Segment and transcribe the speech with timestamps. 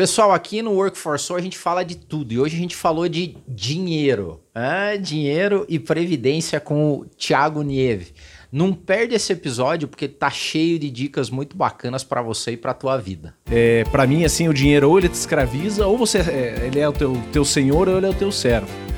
[0.00, 2.74] Pessoal, aqui no Work for Soul a gente fala de tudo e hoje a gente
[2.74, 4.40] falou de dinheiro.
[4.54, 8.14] Ah, dinheiro e previdência com o Thiago Nieve.
[8.50, 12.72] Não perde esse episódio porque tá cheio de dicas muito bacanas para você e para
[12.72, 13.34] tua vida.
[13.44, 16.88] É, para mim, assim, o dinheiro ou ele te escraviza, ou você é, ele é
[16.88, 18.89] o teu, teu senhor ou ele é o teu servo.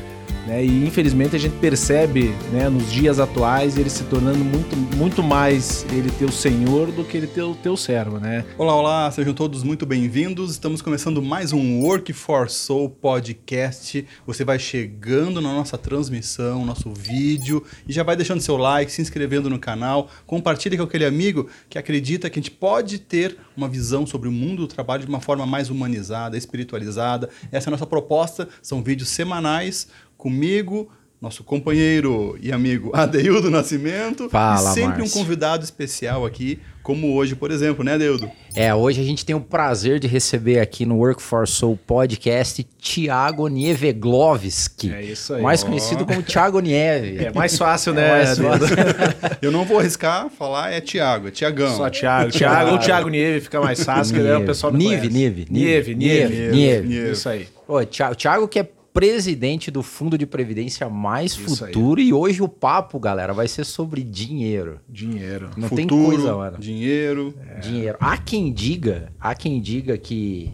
[0.52, 0.64] Né?
[0.66, 5.86] E infelizmente a gente percebe né, nos dias atuais ele se tornando muito, muito mais
[5.90, 8.18] ele teu senhor do que ele teu, teu servo.
[8.18, 8.44] Né?
[8.58, 10.50] Olá, olá, sejam todos muito bem-vindos.
[10.50, 14.06] Estamos começando mais um Work for Soul podcast.
[14.26, 19.00] Você vai chegando na nossa transmissão, nosso vídeo, e já vai deixando seu like, se
[19.00, 23.68] inscrevendo no canal, compartilhe com aquele amigo que acredita que a gente pode ter uma
[23.68, 27.30] visão sobre o mundo do trabalho de uma forma mais humanizada, espiritualizada.
[27.50, 28.48] Essa é a nossa proposta.
[28.60, 29.88] São vídeos semanais
[30.22, 30.88] comigo,
[31.20, 34.28] nosso companheiro e amigo Adeildo Nascimento.
[34.30, 35.04] Fala, e sempre Márcio.
[35.04, 38.30] um convidado especial aqui, como hoje, por exemplo, né, Adeildo?
[38.54, 42.62] É, hoje a gente tem o prazer de receber aqui no Work for Soul podcast
[42.80, 44.92] Thiago Nieveglovski.
[44.92, 45.42] É isso aí.
[45.42, 45.66] Mais Ó.
[45.66, 47.24] conhecido como Thiago Nieve.
[47.24, 48.22] É mais fácil, né?
[48.22, 48.66] É mais Dudu?
[49.42, 51.76] Eu não vou arriscar falar é Thiago, é Tiagão.
[51.76, 52.30] Só Thiago.
[52.30, 55.14] Thiago ou Thiago Nieve fica mais fácil, que daí o pessoal me Nieve, conhece.
[55.16, 57.10] Nieve, Nieve, Nieve, Nieve.
[57.10, 57.48] Isso aí.
[57.66, 61.72] Ô, Thiago que é presidente do Fundo de Previdência Mais Isso aí.
[61.72, 64.80] Futuro e hoje o papo, galera, vai ser sobre dinheiro.
[64.88, 65.50] Dinheiro.
[65.56, 66.58] Não tem Futuro, coisa, mano.
[66.58, 67.34] dinheiro.
[67.60, 67.96] Dinheiro.
[68.00, 70.52] Há quem diga, há quem diga que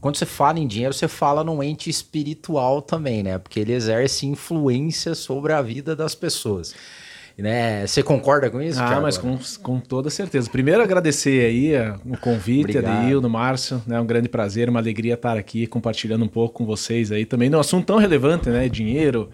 [0.00, 3.38] quando você fala em dinheiro, você fala num ente espiritual também, né?
[3.38, 6.74] Porque ele exerce influência sobre a vida das pessoas.
[7.38, 7.86] Né?
[7.86, 8.80] Você concorda com isso?
[8.80, 9.02] Ah, Thiago?
[9.02, 10.50] mas com, com toda certeza.
[10.50, 12.98] Primeiro agradecer aí a- o convite, Obrigado.
[13.02, 14.00] Adeildo, Márcio, né?
[14.00, 17.60] Um grande prazer, uma alegria estar aqui compartilhando um pouco com vocês aí também num
[17.60, 18.68] assunto tão relevante, né?
[18.68, 19.30] Dinheiro,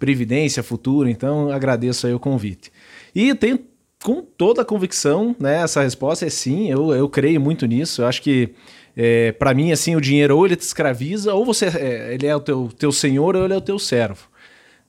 [0.00, 1.08] previdência, futuro.
[1.08, 2.72] Então agradeço aí o convite.
[3.14, 3.60] E tenho
[4.02, 5.62] com toda a convicção, né?
[5.62, 6.68] Essa resposta é sim.
[6.70, 8.02] Eu, eu creio muito nisso.
[8.02, 8.50] Eu acho que
[8.96, 12.34] é, para mim assim o dinheiro ou ele te escraviza ou você é, ele é
[12.34, 14.28] o teu, teu senhor ou ele é o teu servo.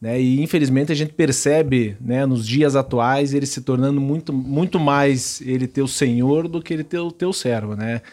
[0.06, 0.22] Né?
[0.22, 5.42] E infelizmente a gente percebe né, nos dias atuais ele se tornando muito, muito mais
[5.42, 7.76] ele teu senhor do que ele teu, teu servo.
[7.76, 8.04] Né?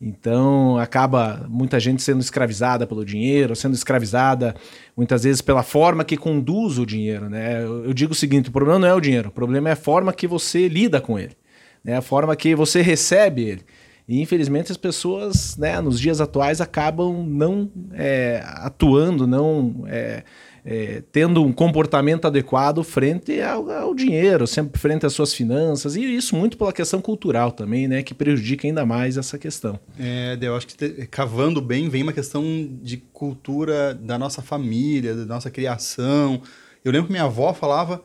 [0.00, 4.54] Então acaba muita gente sendo escravizada pelo dinheiro, sendo escravizada
[4.96, 7.28] muitas vezes pela forma que conduz o dinheiro.
[7.28, 7.64] Né?
[7.64, 10.12] Eu, digo o seguinte: o problema não é o dinheiro, o problema é a forma
[10.12, 11.36] que você lida com ele,
[11.82, 11.96] né?
[11.96, 13.62] a forma que você recebe ele.
[14.06, 20.24] E infelizmente as pessoas, né, nos dias atuais, acabam não é, atuando, não é,
[20.64, 26.02] é, tendo um comportamento adequado frente ao, ao dinheiro, sempre frente às suas finanças, e
[26.04, 29.78] isso muito pela questão cultural também, né, que prejudica ainda mais essa questão.
[29.98, 32.42] É, eu acho que te- cavando bem vem uma questão
[32.82, 36.42] de cultura da nossa família, da nossa criação.
[36.84, 38.02] Eu lembro que minha avó falava: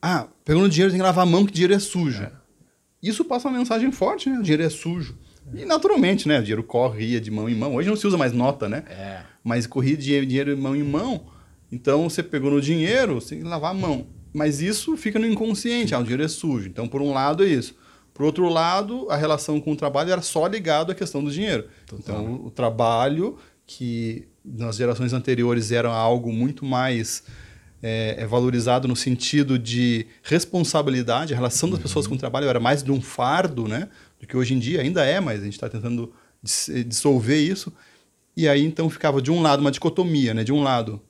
[0.00, 2.26] Ah, pegando dinheiro tem que lavar a mão que dinheiro é sujo.
[3.02, 4.38] Isso passa uma mensagem forte, né?
[4.38, 5.16] O dinheiro é sujo.
[5.54, 6.38] E naturalmente, né?
[6.38, 7.74] O dinheiro corria de mão em mão.
[7.74, 8.84] Hoje não se usa mais nota, né?
[8.88, 9.20] É.
[9.42, 11.26] Mas corria de dinheiro de mão em mão.
[11.70, 14.06] Então você pegou no dinheiro, você tem que lavar a mão.
[14.32, 15.94] Mas isso fica no inconsciente.
[15.94, 16.68] Ah, o dinheiro é sujo.
[16.68, 17.74] Então, por um lado, é isso.
[18.14, 21.66] Por outro lado, a relação com o trabalho era só ligado à questão do dinheiro.
[21.92, 27.24] Então, o, o trabalho, que nas gerações anteriores era algo muito mais
[27.82, 32.60] é, é valorizado no sentido de responsabilidade, a relação das pessoas com o trabalho era
[32.60, 33.88] mais de um fardo, né?
[34.22, 37.72] Do que hoje em dia ainda é, mas a gente está tentando dis- dissolver isso.
[38.36, 40.44] E aí então ficava de um lado uma dicotomia, né?
[40.44, 41.02] De um lado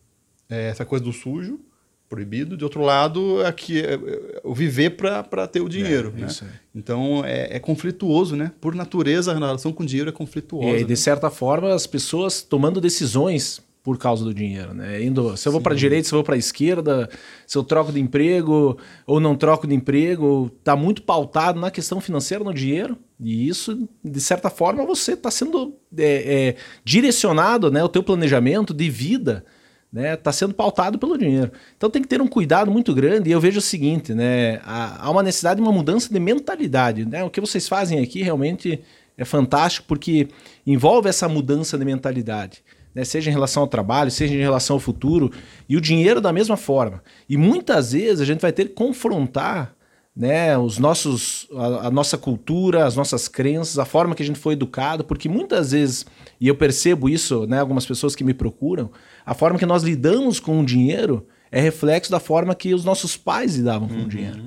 [0.48, 1.60] é, essa coisa do sujo,
[2.08, 6.26] proibido, de outro lado aqui é, é, o viver para ter o dinheiro, né?
[6.26, 6.50] isso aí.
[6.74, 8.50] Então é, é conflituoso, né?
[8.60, 10.68] Por natureza a relação com o dinheiro é conflituosa.
[10.68, 10.86] E aí, né?
[10.88, 15.02] de certa forma, as pessoas tomando decisões por causa do dinheiro, né?
[15.02, 17.10] Indo, se eu vou para a direita, se eu vou para a esquerda,
[17.46, 22.00] se eu troco de emprego ou não troco de emprego, tá muito pautado na questão
[22.00, 22.96] financeira, no dinheiro.
[23.18, 27.82] E isso, de certa forma, você está sendo é, é, direcionado, né?
[27.82, 29.44] O teu planejamento de vida,
[29.92, 30.14] né?
[30.14, 31.50] Está sendo pautado pelo dinheiro.
[31.76, 33.30] Então tem que ter um cuidado muito grande.
[33.30, 34.60] E eu vejo o seguinte, né?
[34.64, 37.24] Há, há uma necessidade de uma mudança de mentalidade, né?
[37.24, 38.80] O que vocês fazem aqui realmente
[39.18, 40.28] é fantástico porque
[40.64, 42.62] envolve essa mudança de mentalidade.
[42.94, 45.30] Né, seja em relação ao trabalho, seja em relação ao futuro,
[45.68, 47.02] e o dinheiro da mesma forma.
[47.28, 49.74] E muitas vezes a gente vai ter que confrontar
[50.14, 54.38] né, os nossos, a, a nossa cultura, as nossas crenças, a forma que a gente
[54.38, 56.04] foi educado, porque muitas vezes,
[56.38, 58.90] e eu percebo isso, né, algumas pessoas que me procuram,
[59.24, 63.16] a forma que nós lidamos com o dinheiro é reflexo da forma que os nossos
[63.16, 64.42] pais lidavam com o dinheiro.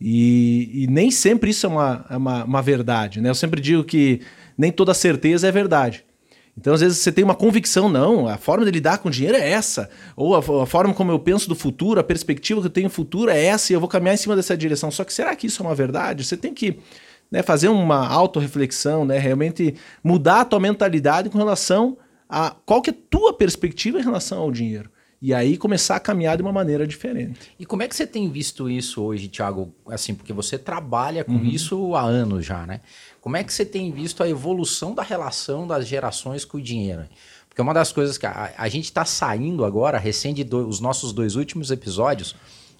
[0.00, 3.20] E, e nem sempre isso é uma, é uma, uma verdade.
[3.20, 3.28] Né?
[3.28, 4.20] Eu sempre digo que
[4.56, 6.04] nem toda certeza é verdade.
[6.60, 9.38] Então, às vezes, você tem uma convicção, não, a forma de lidar com o dinheiro
[9.38, 9.88] é essa.
[10.16, 13.30] Ou a, a forma como eu penso do futuro, a perspectiva que eu tenho futuro
[13.30, 14.90] é essa, e eu vou caminhar em cima dessa direção.
[14.90, 16.24] Só que será que isso é uma verdade?
[16.24, 16.80] Você tem que
[17.30, 21.96] né, fazer uma autorreflexão, né, realmente mudar a tua mentalidade com relação
[22.28, 24.90] a qual que é a tua perspectiva em relação ao dinheiro.
[25.20, 27.52] E aí começar a caminhar de uma maneira diferente.
[27.58, 29.74] E como é que você tem visto isso hoje, Thiago?
[29.88, 31.44] Assim, porque você trabalha com uhum.
[31.44, 32.80] isso há anos já, né?
[33.20, 37.04] Como é que você tem visto a evolução da relação das gerações com o dinheiro?
[37.48, 40.78] Porque uma das coisas que a, a gente está saindo agora, recém de do, os
[40.78, 42.36] nossos dois últimos episódios,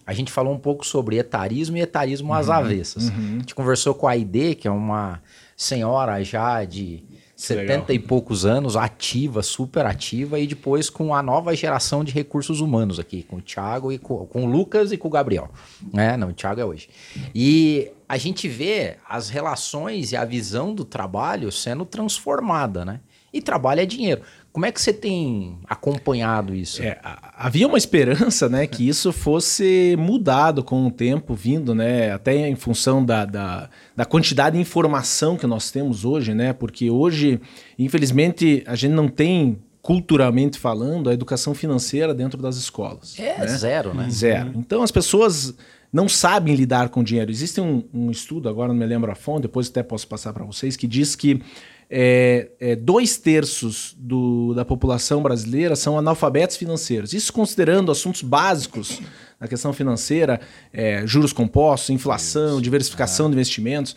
[0.06, 2.52] a gente falou um pouco sobre etarismo e etarismo às uhum.
[2.54, 3.08] avessas.
[3.08, 3.36] Uhum.
[3.36, 5.20] A gente conversou com a Aide, que é uma
[5.56, 7.02] senhora já de
[7.38, 7.86] 70 Legal.
[7.90, 12.98] e poucos anos, ativa, super ativa, e depois com a nova geração de recursos humanos
[12.98, 15.48] aqui, com o Thiago e com, com o Lucas e com o Gabriel.
[15.92, 16.16] Né?
[16.16, 16.88] Não, o Thiago é hoje.
[17.32, 22.98] E a gente vê as relações e a visão do trabalho sendo transformada, né?
[23.32, 24.22] E trabalho é dinheiro.
[24.58, 26.82] Como é que você tem acompanhado isso?
[26.82, 26.98] É,
[27.36, 32.56] havia uma esperança, né, que isso fosse mudado com o tempo vindo, né, até em
[32.56, 37.40] função da, da, da, quantidade de informação que nós temos hoje, né, porque hoje,
[37.78, 43.16] infelizmente, a gente não tem culturalmente falando a educação financeira dentro das escolas.
[43.16, 43.46] É né?
[43.46, 44.10] zero, né?
[44.10, 44.50] Zero.
[44.56, 45.54] Então as pessoas
[45.92, 47.30] não sabem lidar com dinheiro.
[47.30, 50.44] Existe um, um estudo, agora não me lembro a fonte, depois até posso passar para
[50.44, 51.40] vocês, que diz que
[51.90, 57.14] é, é, dois terços do, da população brasileira são analfabetos financeiros.
[57.14, 59.00] Isso considerando assuntos básicos
[59.40, 60.40] na questão financeira,
[60.72, 63.28] é, juros compostos, inflação, diversificação ah.
[63.30, 63.96] de investimentos.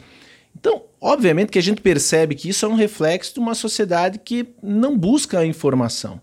[0.57, 4.47] Então, obviamente que a gente percebe que isso é um reflexo de uma sociedade que
[4.63, 6.21] não busca a informação.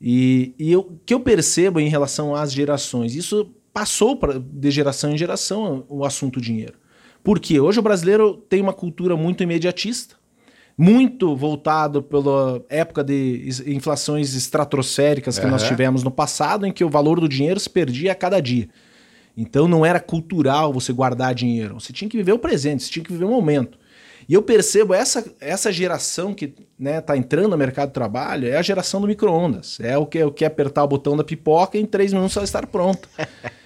[0.00, 5.12] E, e o que eu percebo em relação às gerações, isso passou pra, de geração
[5.12, 6.74] em geração o assunto dinheiro.
[7.24, 10.21] Porque hoje o brasileiro tem uma cultura muito imediatista
[10.76, 15.50] muito voltado pela época de inflações estratosféricas que uhum.
[15.50, 18.68] nós tivemos no passado, em que o valor do dinheiro se perdia a cada dia.
[19.36, 23.04] Então não era cultural você guardar dinheiro, você tinha que viver o presente, você tinha
[23.04, 23.78] que viver o momento.
[24.28, 28.48] E eu percebo essa, essa geração que está né, tá entrando no mercado de trabalho
[28.48, 29.78] é a geração do micro-ondas.
[29.80, 32.36] É o que, é o que apertar o botão da pipoca e em três minutos
[32.36, 33.08] ela estar pronta.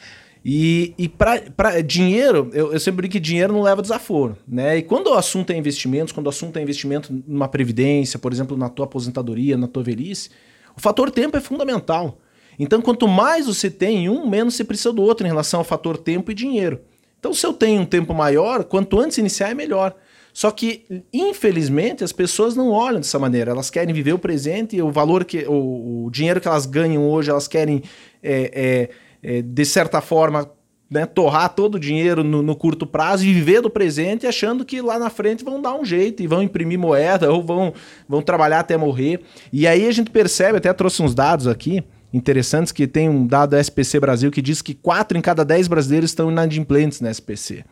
[0.48, 4.38] E, e para dinheiro, eu, eu sempre digo que dinheiro não leva desaforo.
[4.46, 4.78] Né?
[4.78, 8.56] E quando o assunto é investimentos, quando o assunto é investimento numa previdência, por exemplo,
[8.56, 10.30] na tua aposentadoria, na tua velhice,
[10.76, 12.20] o fator tempo é fundamental.
[12.60, 15.98] Então, quanto mais você tem um, menos você precisa do outro em relação ao fator
[15.98, 16.80] tempo e dinheiro.
[17.18, 19.96] Então, se eu tenho um tempo maior, quanto antes iniciar é melhor.
[20.32, 23.50] Só que, infelizmente, as pessoas não olham dessa maneira.
[23.50, 25.44] Elas querem viver o presente e o valor que.
[25.48, 27.82] O, o dinheiro que elas ganham hoje, elas querem.
[28.22, 30.48] É, é, é, de certa forma,
[30.88, 34.80] né, torrar todo o dinheiro no, no, curto prazo e viver do presente achando que
[34.80, 37.74] lá na frente vão dar um jeito e vão imprimir moeda ou vão,
[38.08, 39.20] vão trabalhar até morrer.
[39.52, 41.82] E aí a gente percebe, até trouxe uns dados aqui
[42.12, 45.66] interessantes, que tem um dado da SPC Brasil que diz que 4 em cada 10
[45.66, 47.64] brasileiros estão inadimplentes na SPC.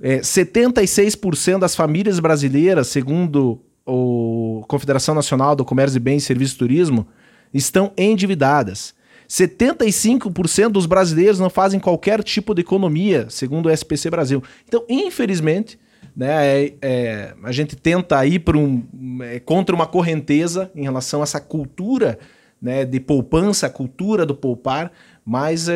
[0.00, 6.58] É, 76% das famílias brasileiras, segundo a Confederação Nacional do Comércio de Bens, Serviços e
[6.58, 7.06] Turismo,
[7.52, 8.94] estão endividadas.
[9.30, 14.42] 75% dos brasileiros não fazem qualquer tipo de economia, segundo o SPC Brasil.
[14.66, 15.78] Então, infelizmente,
[16.16, 18.82] né, é, é, a gente tenta ir um,
[19.22, 22.18] é, contra uma correnteza em relação a essa cultura
[22.60, 24.90] né, de poupança, a cultura do poupar,
[25.24, 25.68] mas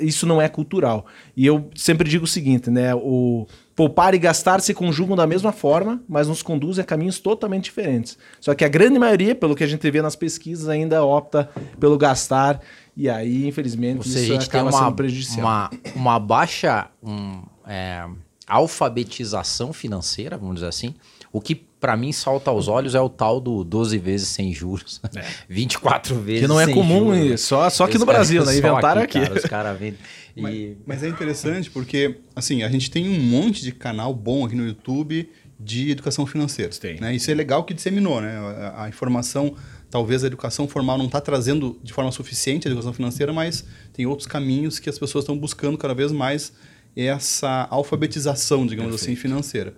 [0.00, 1.04] isso não é cultural.
[1.36, 5.52] E eu sempre digo o seguinte, né, o poupar e gastar se conjugam da mesma
[5.52, 8.16] forma, mas nos conduzem a caminhos totalmente diferentes.
[8.40, 11.98] Só que a grande maioria, pelo que a gente vê nas pesquisas, ainda opta pelo
[11.98, 12.60] gastar
[12.96, 15.46] e aí, infelizmente, seja, isso a gente acaba tem uma, sendo prejudicial.
[15.46, 18.06] Uma, uma baixa um, é,
[18.46, 20.94] alfabetização financeira, vamos dizer assim,
[21.32, 21.54] o que
[21.84, 25.02] para mim salta aos olhos é o tal do 12 vezes sem juros.
[25.14, 25.22] É.
[25.50, 27.42] 24 vezes Que não é comum, juros.
[27.42, 28.56] só, só aqui no Brasil, né?
[28.56, 29.18] Inventaram aqui.
[29.18, 29.46] aqui.
[29.46, 29.98] Cara, os vendem.
[30.36, 30.40] E...
[30.40, 34.56] Mas, mas, é interessante porque, assim, a gente tem um monte de canal bom aqui
[34.56, 36.72] no YouTube de educação financeira.
[36.72, 36.98] Tem.
[36.98, 37.14] Né?
[37.14, 38.36] Isso é legal que disseminou, né?
[38.74, 39.54] A, a informação,
[39.88, 44.06] talvez a educação formal não está trazendo de forma suficiente a educação financeira, mas tem
[44.06, 46.52] outros caminhos que as pessoas estão buscando cada vez mais
[46.96, 49.12] essa alfabetização, digamos Perfeito.
[49.12, 49.74] assim, financeira.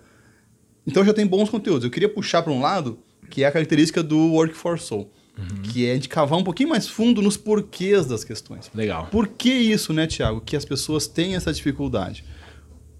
[0.87, 1.83] Então já tem bons conteúdos.
[1.83, 2.97] Eu queria puxar para um lado
[3.29, 5.11] que é a característica do Work for Soul.
[5.37, 5.61] Uhum.
[5.61, 8.71] Que é de cavar um pouquinho mais fundo nos porquês das questões.
[8.73, 9.07] Legal.
[9.11, 10.41] Por que isso, né, Tiago?
[10.41, 12.23] Que as pessoas têm essa dificuldade.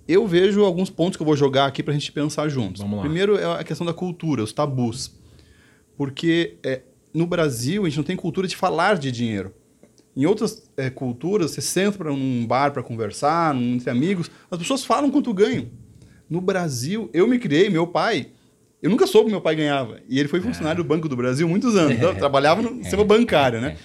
[0.08, 2.82] Eu vejo alguns pontos que eu vou jogar aqui para a gente pensar juntos.
[2.82, 3.03] Vamos lá.
[3.03, 5.12] Primeiro é a questão da cultura, os tabus.
[5.98, 6.82] Porque é,
[7.13, 9.53] no Brasil a gente não tem cultura de falar de dinheiro.
[10.15, 14.86] Em outras é, culturas, você senta para um bar para conversar, entre amigos, as pessoas
[14.86, 15.67] falam quanto ganham.
[16.30, 18.28] No Brasil, eu me criei, meu pai.
[18.82, 20.00] Eu nunca soube que meu pai ganhava.
[20.08, 20.84] E ele foi funcionário é.
[20.84, 21.94] do Banco do Brasil muitos anos.
[21.94, 23.78] Então, trabalhava no sistema bancário, né?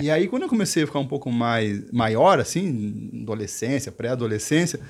[0.00, 4.80] E aí, quando eu comecei a ficar um pouco mais maior, assim, adolescência, pré-adolescência,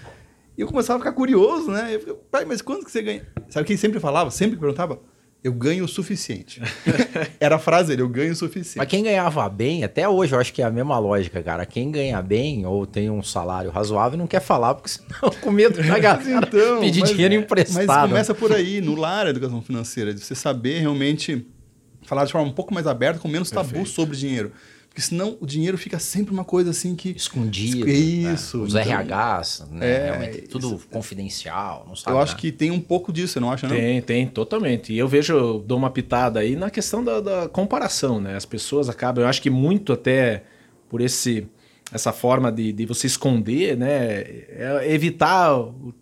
[0.57, 1.95] eu começava a ficar curioso, né?
[1.95, 3.27] Eu falei, pai, mas quanto que você ganha?
[3.49, 5.01] Sabe quem sempre falava, sempre perguntava?
[5.43, 6.61] Eu ganho o suficiente.
[7.39, 8.79] Era a frase dele, eu ganho o suficiente.
[8.79, 11.65] Mas quem ganhava bem, até hoje eu acho que é a mesma lógica, cara.
[11.65, 15.81] Quem ganha bem ou tem um salário razoável não quer falar, porque senão com medo
[15.81, 17.87] da galera então, pedir mas, dinheiro emprestado.
[17.87, 21.47] Mas começa por aí, no lar a educação financeira, de você saber realmente
[22.03, 23.91] falar de forma um pouco mais aberta, com menos tabu Perfeito.
[23.91, 24.51] sobre dinheiro.
[24.89, 27.11] Porque senão o dinheiro fica sempre uma coisa assim que.
[27.11, 27.87] Escondido.
[27.87, 27.93] Né?
[27.93, 28.59] Isso.
[28.59, 28.65] Né?
[28.65, 29.91] Os então, RHs, né?
[29.91, 30.89] É, Realmente, tudo isso.
[30.91, 31.85] confidencial.
[31.87, 33.77] Não sabe eu acho que tem um pouco disso, você não acha, não?
[33.77, 34.93] Tem, tem, totalmente.
[34.93, 38.35] E eu vejo, eu dou uma pitada aí na questão da, da comparação, né?
[38.35, 40.43] As pessoas acabam, eu acho que muito até
[40.89, 41.47] por esse
[41.93, 45.53] essa forma de, de você esconder, né, é evitar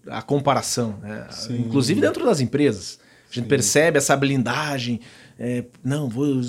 [0.08, 1.28] a comparação, né?
[1.50, 2.98] inclusive dentro das empresas.
[3.30, 3.48] A gente Sim.
[3.48, 5.00] percebe essa blindagem,
[5.38, 6.40] é, não, vou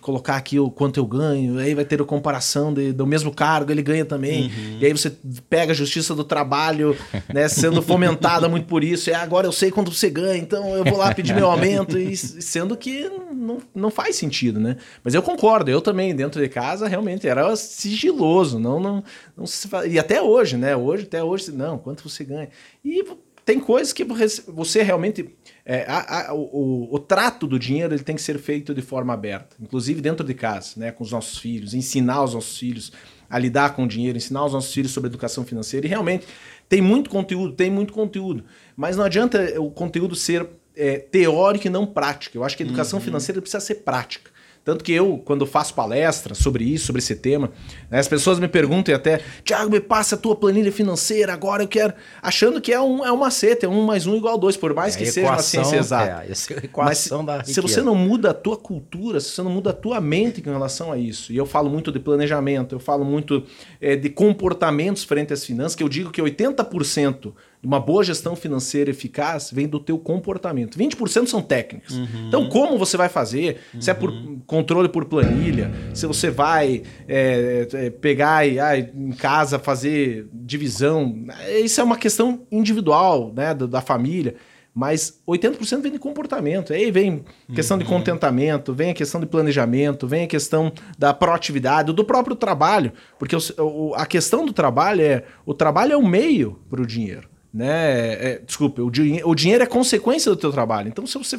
[0.00, 3.72] colocar aqui o quanto eu ganho, aí vai ter a comparação de, do mesmo cargo,
[3.72, 4.44] ele ganha também.
[4.44, 4.78] Uhum.
[4.80, 5.12] E aí você
[5.48, 6.96] pega a justiça do trabalho,
[7.34, 9.10] né, sendo fomentada muito por isso.
[9.10, 12.16] É agora eu sei quanto você ganha, então eu vou lá pedir meu aumento, e,
[12.16, 14.76] sendo que não, não faz sentido, né?
[15.02, 19.04] Mas eu concordo, eu também, dentro de casa, realmente era sigiloso, não, não,
[19.36, 20.76] não se, e até hoje, né?
[20.76, 22.48] Hoje, até hoje, não, quanto você ganha.
[22.84, 23.02] E
[23.50, 25.34] tem coisas que você realmente
[25.66, 29.12] é, a, a, o, o, trato do dinheiro ele tem que ser feito de forma
[29.12, 32.92] aberta, inclusive dentro de casa, né, com os nossos filhos, ensinar os nossos filhos
[33.28, 35.84] a lidar com o dinheiro, ensinar os nossos filhos sobre educação financeira.
[35.84, 36.28] E realmente
[36.68, 38.44] tem muito conteúdo, tem muito conteúdo,
[38.76, 42.38] mas não adianta o conteúdo ser é, teórico e não prático.
[42.38, 43.04] Eu acho que a educação uhum.
[43.04, 44.29] financeira precisa ser prática.
[44.70, 47.50] Tanto que eu, quando faço palestra sobre isso, sobre esse tema,
[47.90, 51.66] né, as pessoas me perguntam até, Tiago, me passa a tua planilha financeira, agora eu
[51.66, 51.92] quero.
[52.22, 54.94] Achando que é um, é um macete, é um mais um igual dois, por mais
[54.94, 56.24] é que equação, seja uma ciência exata.
[56.24, 59.50] É, essa equação Mas, da se você não muda a tua cultura, se você não
[59.50, 62.78] muda a tua mente com relação a isso, e eu falo muito de planejamento, eu
[62.78, 63.42] falo muito
[63.80, 68.90] é, de comportamentos frente às finanças, que eu digo que 80% uma boa gestão financeira
[68.90, 70.78] eficaz vem do teu comportamento.
[70.78, 71.94] 20% são técnicas.
[71.94, 72.28] Uhum.
[72.28, 73.60] Então, como você vai fazer?
[73.74, 73.80] Uhum.
[73.80, 74.12] Se é por
[74.46, 81.26] controle por planilha, se você vai é, é, pegar e ah, em casa fazer divisão,
[81.62, 84.36] isso é uma questão individual né, da, da família.
[84.72, 86.72] Mas 80% vem de comportamento.
[86.72, 87.82] Aí vem questão uhum.
[87.82, 92.92] de contentamento, vem a questão de planejamento, vem a questão da proatividade, do próprio trabalho.
[93.18, 97.29] Porque o, a questão do trabalho é: o trabalho é o meio para o dinheiro
[97.52, 98.32] né?
[98.32, 100.88] É, desculpe, o, dinhe o dinheiro é consequência do teu trabalho.
[100.88, 101.38] Então, se você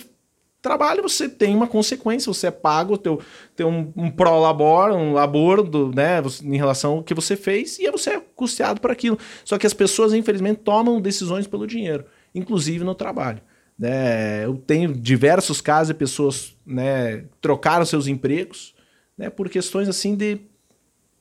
[0.61, 3.19] trabalha, você tem uma consequência, você é pago, teu,
[3.55, 7.89] tem um, um pró-labor, um labor do, né, em relação ao que você fez, e
[7.89, 9.17] você é custeado por aquilo.
[9.43, 13.41] Só que as pessoas, infelizmente, tomam decisões pelo dinheiro, inclusive no trabalho.
[13.77, 14.45] Né?
[14.45, 18.75] Eu tenho diversos casos de pessoas né, trocaram seus empregos
[19.17, 20.39] né, por questões assim de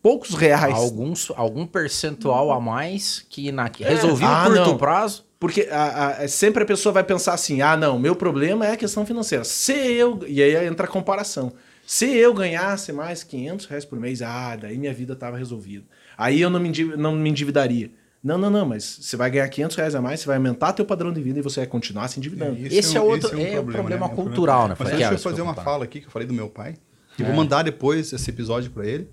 [0.02, 0.74] poucos reais.
[0.74, 3.88] Alguns, algum percentual a mais que na, é.
[3.88, 4.78] resolvi ah, curto não.
[4.78, 5.24] prazo.
[5.38, 8.76] Porque a, a, sempre a pessoa vai pensar assim: ah, não, meu problema é a
[8.76, 9.44] questão financeira.
[9.44, 10.20] Se eu.
[10.26, 11.52] E aí entra a comparação.
[11.86, 15.84] Se eu ganhasse mais 500 reais por mês, ah, daí minha vida estava resolvida.
[16.16, 17.90] Aí eu não me, não me endividaria.
[18.22, 20.84] Não, não, não, mas você vai ganhar 500 reais a mais, você vai aumentar teu
[20.84, 22.54] padrão de vida e você vai continuar se endividando.
[22.58, 24.14] É, esse, esse, é, um, outro esse é, um é problema, problema né?
[24.14, 24.76] cultural, né?
[24.78, 26.76] Mas deixa eu fazer uma fala aqui que eu falei do meu pai.
[27.18, 27.26] E é.
[27.26, 29.08] vou mandar depois esse episódio para ele.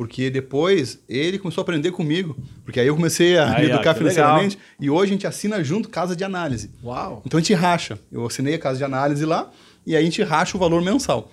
[0.00, 2.34] Porque depois ele começou a aprender comigo.
[2.64, 4.56] Porque aí eu comecei a me educar financeiramente.
[4.56, 4.76] Legal.
[4.80, 6.70] E hoje a gente assina junto casa de análise.
[6.82, 7.20] Uau!
[7.26, 7.98] Então a gente racha.
[8.10, 9.50] Eu assinei a casa de análise lá
[9.86, 11.30] e aí a gente racha o valor mensal.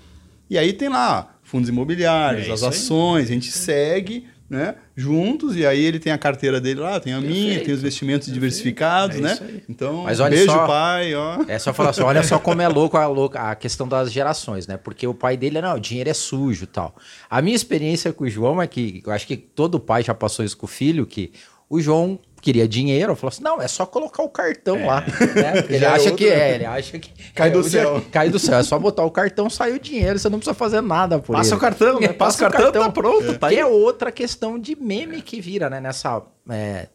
[0.49, 5.65] E aí tem lá fundos imobiliários, é as ações, a gente segue né, juntos, e
[5.65, 7.41] aí ele tem a carteira dele lá, tem a Perfeito.
[7.41, 8.33] minha, tem os investimentos Perfeito.
[8.33, 9.37] diversificados, é né?
[9.67, 11.43] Então, Mas olha beijo, só, pai, ó.
[11.47, 14.65] É só falar assim, olha só como é louco a, louca a questão das gerações,
[14.65, 14.77] né?
[14.77, 16.95] Porque o pai dele, não, o dinheiro é sujo tal.
[17.29, 20.45] A minha experiência com o João é que, eu acho que todo pai já passou
[20.45, 21.31] isso com o filho, que
[21.69, 24.85] o João queria dinheiro, falou assim: não, é só colocar o cartão é.
[24.85, 25.03] lá.
[25.37, 25.65] Né?
[25.69, 27.11] Ele é acha que é, ele acha que.
[27.33, 28.01] Cai do céu.
[28.11, 28.57] Cai do céu.
[28.57, 31.49] É só botar o cartão, sai o dinheiro, você não precisa fazer nada por Passa
[31.49, 31.57] ele.
[31.57, 32.07] o cartão, né?
[32.13, 33.31] Passa, Passa o cartão, tá pronto.
[33.31, 33.37] É.
[33.37, 33.59] Tá que aí.
[33.59, 35.81] é outra questão de meme que vira, né?
[35.81, 36.87] Nessa é,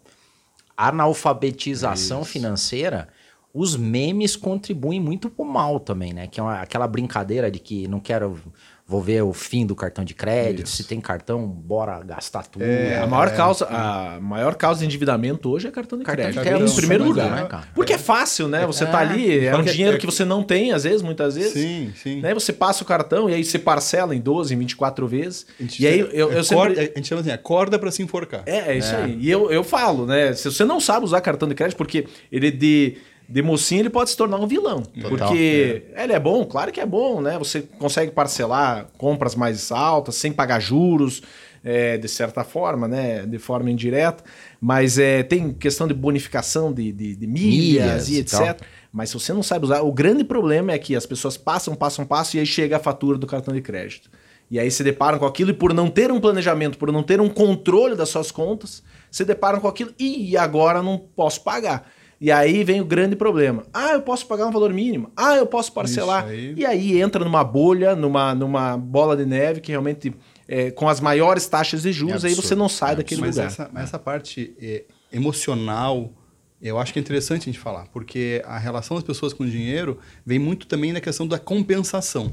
[0.77, 2.31] analfabetização Isso.
[2.31, 3.09] financeira.
[3.55, 6.27] Os memes contribuem muito pro mal também, né?
[6.27, 8.41] Que é uma, aquela brincadeira de que não quero
[8.87, 10.77] vou ver o fim do cartão de crédito, Isso.
[10.77, 12.63] se tem cartão, bora gastar tudo.
[12.63, 16.25] É, a maior é, causa, a maior causa de endividamento hoje é cartão de cartão
[16.25, 16.43] crédito.
[16.43, 16.71] crédito.
[16.71, 17.69] em primeiro lugar, né, cara?
[17.75, 18.67] Porque é fácil, né?
[18.67, 19.07] Você tá é.
[19.07, 21.53] ali, é um dinheiro que você não tem, às vezes, muitas vezes.
[21.53, 22.21] Sim, sim.
[22.21, 22.35] Né?
[22.35, 25.47] Você passa o cartão e aí você parcela em 12, em 24 vezes.
[25.79, 26.79] E aí eu, eu sempre...
[26.79, 28.43] A gente chama assim, acorda para se enforcar.
[28.47, 29.17] É, é isso aí.
[29.21, 30.35] E eu, eu falo, né?
[30.35, 32.97] Se você não sabe usar cartão de crédito, porque ele de
[33.33, 34.83] de mocinho ele pode se tornar um vilão.
[34.83, 35.11] Total.
[35.11, 37.39] porque ele é bom, claro que é bom, né?
[37.39, 41.23] Você consegue parcelar compras mais altas, sem pagar juros,
[41.65, 43.25] é, de certa forma, né?
[43.25, 44.23] De forma indireta.
[44.61, 48.39] Mas é, tem questão de bonificação de, de, de milhas, Milhas e e etc.
[48.39, 48.57] tal.
[48.93, 52.05] Mas se você não sabe usar, o grande problema é que as pessoas passam, passam,
[52.05, 54.11] passam e aí chega a fatura do cartão de crédito.
[54.51, 57.19] E aí se deparam com aquilo e por não ter um planejamento, por não ter
[57.19, 61.91] um controle das suas contas, se deparam com aquilo e agora não posso pagar.
[62.25, 63.65] E aí vem o grande problema.
[63.75, 65.11] Ah, eu posso pagar um valor mínimo.
[65.17, 66.25] Ah, eu posso parcelar.
[66.27, 66.55] Aí.
[66.57, 70.15] E aí entra numa bolha, numa, numa bola de neve que realmente
[70.47, 73.35] é, com as maiores taxas de juros, É aí você não sai é daquele mas
[73.35, 73.49] lugar.
[73.49, 76.13] essa, mas essa parte é, emocional,
[76.61, 79.51] eu acho que é interessante a gente falar, porque a relação das pessoas com o
[79.51, 82.33] dinheiro vem muito também na questão da compensação.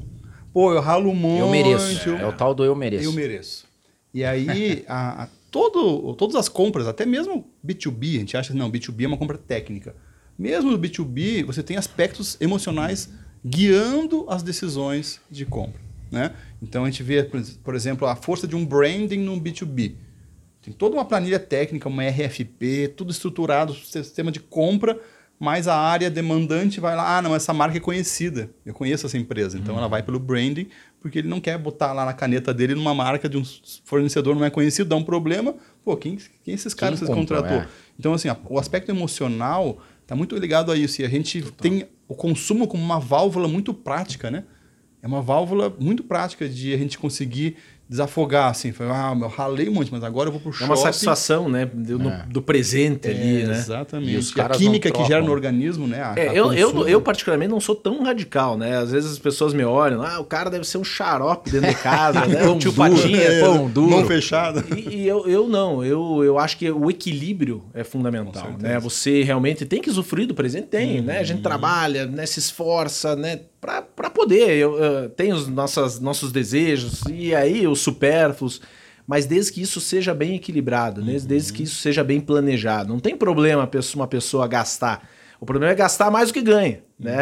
[0.54, 1.40] Pô, eu ralo muito.
[1.40, 2.10] Eu mereço.
[2.12, 3.06] É o tal do eu mereço.
[3.06, 3.66] Eu mereço.
[4.14, 8.58] E aí, a, a- todo, todas as compras, até mesmo B2B, a gente acha que
[8.58, 9.96] não, B2B é uma compra técnica.
[10.38, 13.10] Mesmo no B2B, você tem aspectos emocionais
[13.46, 15.82] guiando as decisões de compra.
[16.12, 16.34] Né?
[16.62, 19.96] Então a gente vê, por ex- por exemplo, a força de um branding no B2B.
[20.62, 25.00] Tem toda uma planilha técnica, uma RFP, tudo estruturado, sistema de compra,
[25.40, 29.18] mas a área demandante vai lá, ah, não, essa marca é conhecida, eu conheço essa
[29.18, 29.58] empresa.
[29.58, 30.68] Então ela vai pelo branding,
[31.02, 33.44] porque ele não quer botar lá na caneta dele numa marca de um
[33.86, 37.58] fornecedor não é conhecido, dá um problema, pô, quem, quem esses caras Quem vocês contratou?
[37.60, 37.68] é.
[37.98, 41.02] Então, assim, a- o aspecto emocional está muito ligado a isso.
[41.02, 44.44] E a gente tem o consumo como uma válvula muito prática, né?
[45.02, 47.56] É uma válvula muito prática de a gente conseguir
[47.90, 48.72] desafogar, assim.
[48.72, 50.66] Foi, ah, eu ralei um monte, mas agora eu vou pro É shopping.
[50.70, 51.66] uma satisfação, né?
[51.74, 52.24] Do, no- É.
[52.30, 53.58] do presente ali, É, né?
[53.58, 54.12] Exatamente.
[54.14, 56.04] E os E a química que gera no organismo, né?
[56.04, 58.78] A, É, a eu, eu, eu, particularmente, não sou tão radical, né?
[58.78, 61.76] Às vezes as pessoas me olham, ah, o cara deve ser um xarope dentro de
[61.76, 62.36] casa, né?
[62.46, 63.18] Pão tio duro, Patinha.
[63.22, 63.90] é, pão duro.
[63.90, 64.64] Mão fechada.
[64.78, 68.80] E, e eu, eu não, eu, eu acho que o equilíbrio é fundamental, né?
[68.80, 71.18] Você realmente tem que usufruir do presente, tem, né?
[71.20, 72.26] A gente trabalha, né?
[72.28, 73.40] Se esforça, né?
[73.60, 73.82] Pra
[74.20, 78.62] poder, eu, eu tenho os nossas, nossos desejos e aí os supérfluos,
[79.08, 81.18] mas desde que isso seja bem equilibrado, né?
[81.26, 82.90] desde que isso seja bem planejado.
[82.94, 85.08] Não tem problema pessoa- uma pessoa gastar.
[85.42, 87.16] O problema é gastar mais do que ganha, né?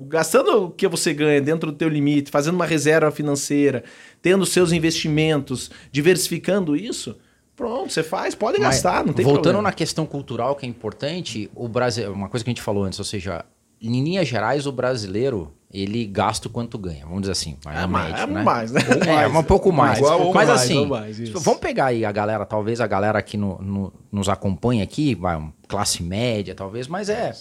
[0.06, 3.82] Gastando o que você ganha dentro do teu limite, fazendo uma reserva financeira,
[4.20, 7.16] tendo seus investimentos, diversificando isso,
[7.56, 9.62] pronto, você faz, pode Mas, gastar, não tem Voltando problema.
[9.62, 12.98] na questão cultural, que é importante, o Brasil, uma coisa que a gente falou antes,
[12.98, 13.44] ou seja,
[13.88, 17.82] em linhas gerais, o brasileiro, ele gasta o quanto ganha, vamos dizer assim, mais É
[17.82, 18.42] ou mais, médio, é né?
[18.42, 18.80] mais, né?
[19.24, 20.00] É, um pouco mais.
[20.00, 23.58] Ou Mas mais, assim, mais, vamos pegar aí a galera, talvez a galera que no-
[23.60, 27.32] no- nos acompanha aqui, vai, um classe média, talvez, mas é.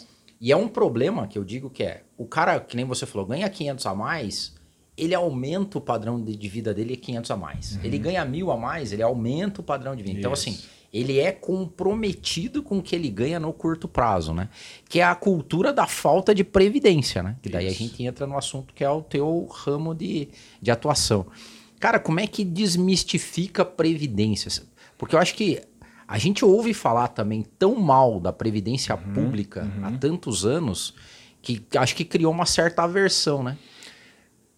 [0.42, 3.26] E é um problema que eu digo que é, o cara, que nem você falou,
[3.28, 4.54] ganha 500 a mais,
[4.98, 7.80] ele aumenta o padrão de, de vida dele 500 a mais.
[7.84, 10.20] Ele ganha mil a mais, ele aumenta o padrão de vida.
[10.20, 10.50] Então, Isso.
[10.50, 10.60] assim,
[10.94, 14.48] ele é comprometido com o que ele ganha no curto prazo, né?
[14.88, 17.36] Que é a cultura da falta de previdência, né?
[17.42, 20.30] Que daí a gente entra no assunto que é o teu ramo de,
[20.62, 21.26] de atuação.
[21.80, 24.64] Cara, como é que desmistifica previdência?
[24.96, 25.60] Porque eu acho que
[26.08, 30.94] a gente ouve falar também tão mal da previdência pública há tantos anos
[31.42, 33.58] que acho que criou uma certa aversão, né?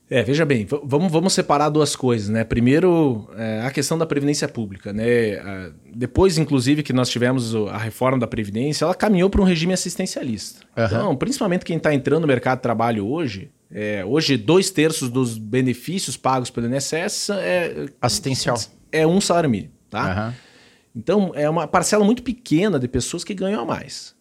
[0.09, 2.43] É, veja bem, vamos, vamos separar duas coisas, né?
[2.43, 5.73] Primeiro, é, a questão da previdência pública, né?
[5.95, 10.61] Depois, inclusive, que nós tivemos a reforma da previdência, ela caminhou para um regime assistencialista.
[10.77, 10.85] Aham.
[10.85, 15.37] Então, principalmente quem está entrando no mercado de trabalho hoje, é, hoje dois terços dos
[15.37, 18.57] benefícios pagos pelo INSS é, Assistencial.
[18.91, 20.11] é um salário mínimo, tá?
[20.11, 20.33] Aham.
[20.95, 24.14] Então, é uma parcela muito pequena de pessoas que ganham a mais.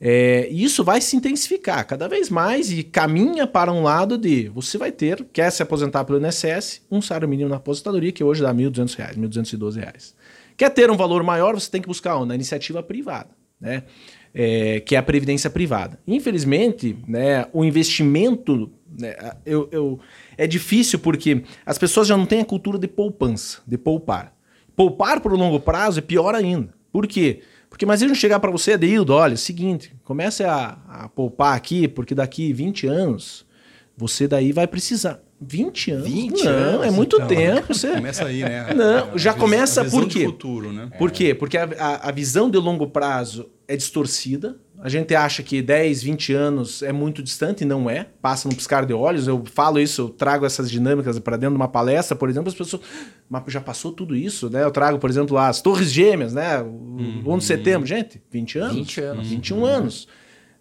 [0.00, 4.48] É, e isso vai se intensificar cada vez mais e caminha para um lado de
[4.48, 8.40] você vai ter, quer se aposentar pelo INSS, um salário mínimo na aposentadoria, que hoje
[8.42, 10.14] dá 1.200 reais, 1.212 reais.
[10.56, 12.28] Quer ter um valor maior, você tem que buscar onde?
[12.28, 13.30] na iniciativa privada,
[13.60, 13.82] né?
[14.34, 15.98] É, que é a previdência privada.
[16.06, 19.98] Infelizmente, né, o investimento né, eu, eu-
[20.36, 24.34] é difícil porque as pessoas já não têm a cultura de poupança, de poupar.
[24.76, 26.72] Poupar por longo prazo é pior ainda.
[26.92, 27.40] Por quê?
[27.40, 31.54] Porque mas eles chegar para você, Adeildo, olha, é o seguinte, comece a, a poupar
[31.56, 33.46] aqui, porque daqui 20 anos
[33.96, 35.20] você daí vai precisar.
[35.40, 36.08] 20 anos?
[36.08, 37.28] 20 não, anos, é muito então.
[37.28, 37.72] tempo.
[37.72, 37.92] Você...
[37.94, 38.72] Começa aí, né?
[38.74, 40.24] Não, A já vis- começa a visão por de quê?
[40.24, 40.90] futuro, né?
[40.98, 41.32] Por quê?
[41.34, 44.56] Porque a, a- a visão de longo prazo é distorcida.
[44.80, 48.06] A gente acha que 10, 20 anos é muito distante e não é.
[48.22, 49.26] Passa no piscar de olhos.
[49.26, 52.54] Eu falo isso, eu trago essas dinâmicas para dentro de uma palestra, por exemplo, as
[52.54, 52.82] pessoas.
[53.28, 54.62] Mas já passou tudo isso, né?
[54.62, 56.62] Eu trago, por exemplo, as Torres Gêmeas, né?
[56.62, 57.86] O 1 de setembro.
[57.88, 58.76] Gente, 20 anos.
[58.76, 59.28] 20 anos.
[59.28, 60.08] 21 anos.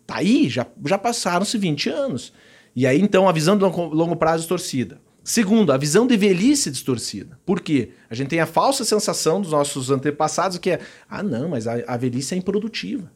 [0.08, 2.34] Tá aí, já, já passaram-se 20 anos.
[2.76, 5.00] E aí, então, a visão de longo, longo prazo distorcida.
[5.24, 7.38] Segundo, a visão de velhice distorcida.
[7.46, 7.90] Por quê?
[8.10, 11.74] A gente tem a falsa sensação dos nossos antepassados que é: ah, não, mas a,
[11.86, 13.12] a velhice é improdutiva.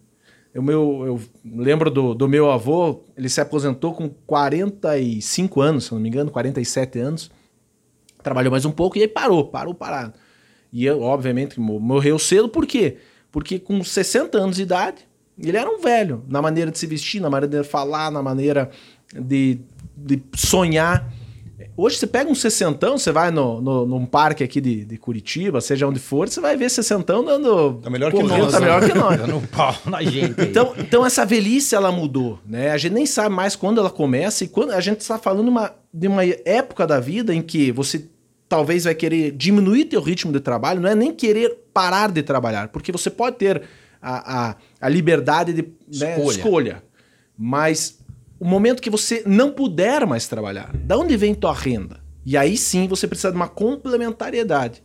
[0.53, 5.93] O meu, eu lembro do, do meu avô, ele se aposentou com 45 anos, se
[5.93, 7.31] não me engano, 47 anos.
[8.21, 10.13] Trabalhou mais um pouco e aí parou, parou parado.
[10.71, 12.97] E eu, obviamente, morreu cedo, por quê?
[13.31, 15.07] Porque com 60 anos de idade,
[15.39, 18.69] ele era um velho, na maneira de se vestir, na maneira de falar, na maneira
[19.13, 19.59] de,
[19.95, 21.11] de sonhar.
[21.75, 25.61] Hoje você pega um sessentão, você vai no, no, num parque aqui de, de Curitiba,
[25.61, 27.75] seja onde for, você vai ver sessentão dando.
[27.75, 28.51] Tá melhor que nós.
[28.51, 28.65] Tá né?
[28.65, 29.17] melhor que nós.
[29.17, 30.39] Dando pau na gente.
[30.39, 30.49] aí.
[30.49, 32.71] Então, então essa velhice ela mudou, né?
[32.71, 35.73] A gente nem sabe mais quando ela começa e quando a gente está falando uma,
[35.93, 38.05] de uma época da vida em que você
[38.47, 42.67] talvez vai querer diminuir teu ritmo de trabalho, não é nem querer parar de trabalhar,
[42.67, 43.61] porque você pode ter
[44.01, 45.61] a, a, a liberdade de
[45.97, 46.35] né, Escolha.
[46.35, 46.83] escolha,
[47.37, 48.00] mas
[48.41, 51.99] o momento que você não puder mais trabalhar, da onde vem tua renda?
[52.25, 54.81] E aí sim você precisa de uma complementariedade.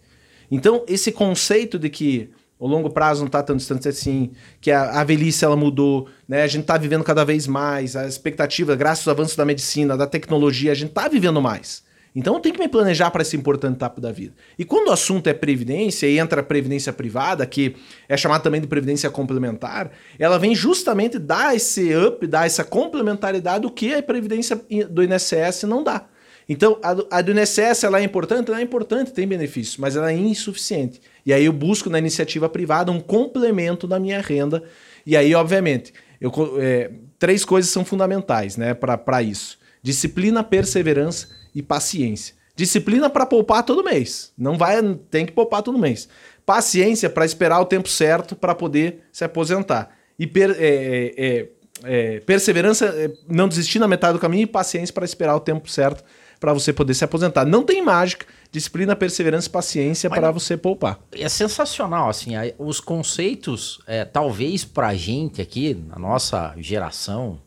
[0.50, 5.00] Então, esse conceito de que o longo prazo não está tão distante assim, que a,
[5.00, 6.42] a velhice ela mudou, né?
[6.42, 10.06] A gente está vivendo cada vez mais, a expectativa, graças ao avanço da medicina, da
[10.06, 11.82] tecnologia, a gente está vivendo mais.
[12.16, 14.32] Então tenho que me planejar para esse importante etapa da vida.
[14.58, 17.76] E quando o assunto é previdência e entra a previdência privada, que
[18.08, 23.60] é chamada também de previdência complementar, ela vem justamente dar esse up, dar essa complementaridade
[23.60, 26.06] do que a previdência do INSS não dá.
[26.48, 28.50] Então, a do, INSS ela é importante?
[28.50, 31.02] Ela é importante, tem benefícios, mas ela é insuficiente.
[31.26, 34.62] E aí eu busco na iniciativa privada um complemento da minha renda.
[35.04, 41.62] E aí, obviamente, eu, é, três coisas são fundamentais né, para isso: disciplina, perseverança e
[41.62, 42.34] paciência.
[42.54, 44.32] Disciplina para poupar todo mês.
[44.38, 46.08] Não vai, tem que poupar todo mês.
[46.44, 49.90] Paciência para esperar o tempo certo para poder se aposentar.
[50.18, 51.48] E per- é, é,
[51.82, 55.68] é, perseverança, é, não desistir na metade do caminho e paciência para esperar o tempo
[55.68, 56.04] certo
[56.38, 57.44] para você poder se aposentar.
[57.44, 58.26] Não tem mágica.
[58.52, 60.98] Disciplina, perseverança e paciência para você poupar.
[61.12, 67.38] É sensacional, assim, a- os conceitos, é, talvez pra gente aqui, na nossa geração,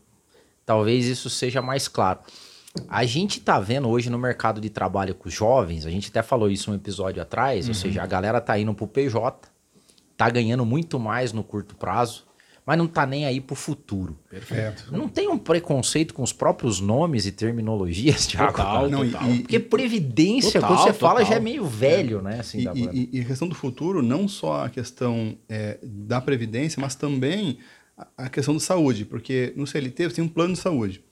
[0.66, 2.20] talvez isso seja mais claro.
[2.88, 6.22] A gente tá vendo hoje no mercado de trabalho com os jovens, a gente até
[6.22, 9.48] falou isso um episódio atrás, ou seja, a galera tá indo pro PJ,
[10.16, 12.24] tá ganhando muito mais no curto prazo,
[12.64, 14.16] mas não tá nem aí pro futuro.
[14.28, 14.86] Perfeito.
[14.92, 18.52] Não tem um preconceito com os próprios nomes e terminologias, Thiago?
[18.52, 19.28] Total, Não, total.
[19.30, 21.30] e- Porque previdência, Total, quando você fala, total.
[21.32, 22.38] já é meio velho, né?
[22.38, 26.80] Assim, E, e- e- a questão do futuro, não só a questão é, da previdência,
[26.80, 27.58] mas também
[27.98, 31.02] a, a questão da saúde, porque no CLT você tem um plano de saúde.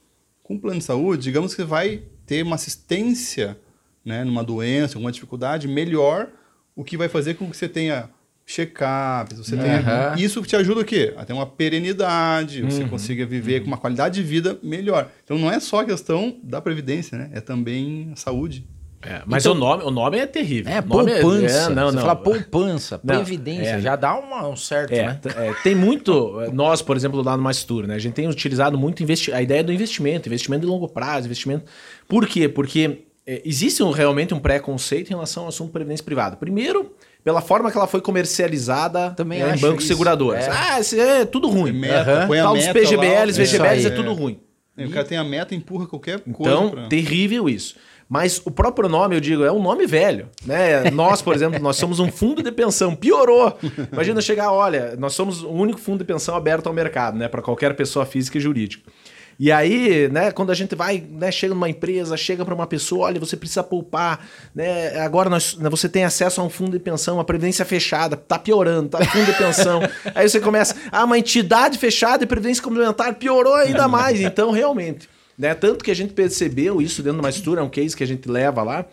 [0.49, 3.59] Com o plano de saúde, digamos que você vai ter uma assistência
[4.03, 6.29] né, numa doença, alguma dificuldade melhor,
[6.75, 8.09] o que vai fazer com que você tenha
[8.47, 9.79] check-ups, você tenha...
[9.81, 10.15] Aham.
[10.19, 11.13] Isso te ajuda o quê?
[11.19, 12.89] A ter uma perenidade, você Uhum.
[12.89, 15.11] consiga viver com uma qualidade de vida melhor.
[15.23, 17.29] Então não é só a questão da previdência, né?
[17.35, 18.67] É também a saúde.
[19.01, 20.73] É, mas Então- o, nome, o nome é terrível.
[20.73, 21.57] É, O nome poupança.
[21.57, 22.03] É, não, Você não.
[22.03, 23.81] fala poupança, Não, previdência, é.
[23.81, 25.21] já dá uma- um certo, É, né?
[25.37, 26.33] é, tem muito.
[26.53, 27.95] Nós, por exemplo, lá no Mastur, né?
[27.95, 31.65] A gente tem utilizado muito a ideia do investimento, investimento de longo prazo, investimento.
[32.09, 32.49] Por quê?
[32.49, 36.35] Porque é, existe um- realmente um preconceito em relação ao assunto de previdência privada.
[36.37, 39.93] Primeiro, pela forma que ela foi comercializada Também é, em bancos isso.
[39.93, 40.45] seguradores.
[40.47, 40.51] É.
[40.51, 41.73] Ah, isso é tudo ruim.
[41.73, 43.95] Meta, a Tal dos meta PGBLs, lá, VGBLs é, é.
[43.95, 44.41] tudo ruim.
[44.77, 46.53] O cara tem a meta, empurra qualquer coisa.
[46.53, 47.75] Então, pra- terrível isso.
[48.09, 50.31] Mas o próprio nome, eu digo, é um nome velho.
[50.47, 50.91] Né?
[50.91, 52.95] Nós, por exemplo, nós somos um fundo de pensão.
[52.95, 53.59] Piorou.
[53.93, 57.29] Imagina chegar, olha, nós somos o único fundo de pensão aberto ao mercado, né?
[57.29, 58.91] Para qualquer pessoa física e jurídica.
[59.41, 63.07] E aí, né, quando a gente vai, né, chega numa empresa, chega para uma pessoa,
[63.07, 64.99] olha, você precisa poupar, né?
[64.99, 68.37] Agora nós, né, você tem acesso a um fundo de pensão, uma previdência fechada, tá
[68.37, 69.81] piorando, tá fundo de pensão.
[70.13, 74.21] aí você começa, ah, uma entidade fechada e previdência complementar piorou ainda mais.
[74.21, 77.97] Então, realmente, né, tanto que a gente percebeu isso dentro da mistura, é um case
[77.97, 78.85] que a gente leva lá,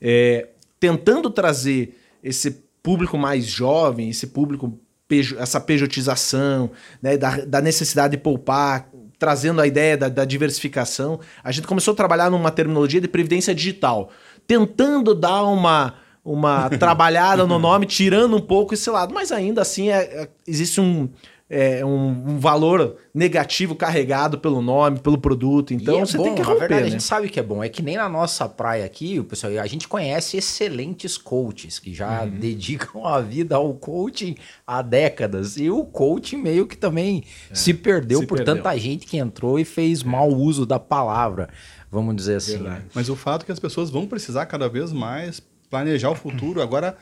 [0.00, 0.48] é,
[0.80, 4.78] tentando trazer esse público mais jovem, esse público
[5.38, 6.70] essa pejotização,
[7.02, 8.88] né, da, da necessidade de poupar,
[9.18, 11.20] trazendo a ideia da, da diversificação.
[11.44, 14.10] A gente começou a trabalhar numa terminologia de previdência digital,
[14.46, 19.12] tentando dar uma, uma trabalhada no nome, tirando um pouco esse lado.
[19.12, 21.08] Mas ainda assim é- é- existe um,
[21.54, 25.74] é, um, um valor negativo carregado pelo nome, pelo produto.
[25.74, 26.90] Então E é você bom, tem que na romper, verdade, a né?
[26.92, 27.62] gente sabe que é bom.
[27.62, 31.92] É que nem na nossa praia aqui, o pessoal, a gente conhece excelentes coaches que
[31.92, 32.30] já Uhum.
[32.30, 34.34] dedicam a vida ao coaching
[34.66, 35.58] há décadas.
[35.58, 38.54] E o coaching meio que também se perdeu É, se por perdeu.
[38.54, 38.56] É.
[38.56, 41.50] tanta gente que entrou e fez mau uso da palavra,
[41.90, 42.52] vamos dizer assim.
[42.58, 42.76] Verdade.
[42.80, 42.84] né?
[42.94, 45.38] Mas o fato é que as pessoas vão precisar cada vez mais
[45.68, 46.96] planejar o futuro agora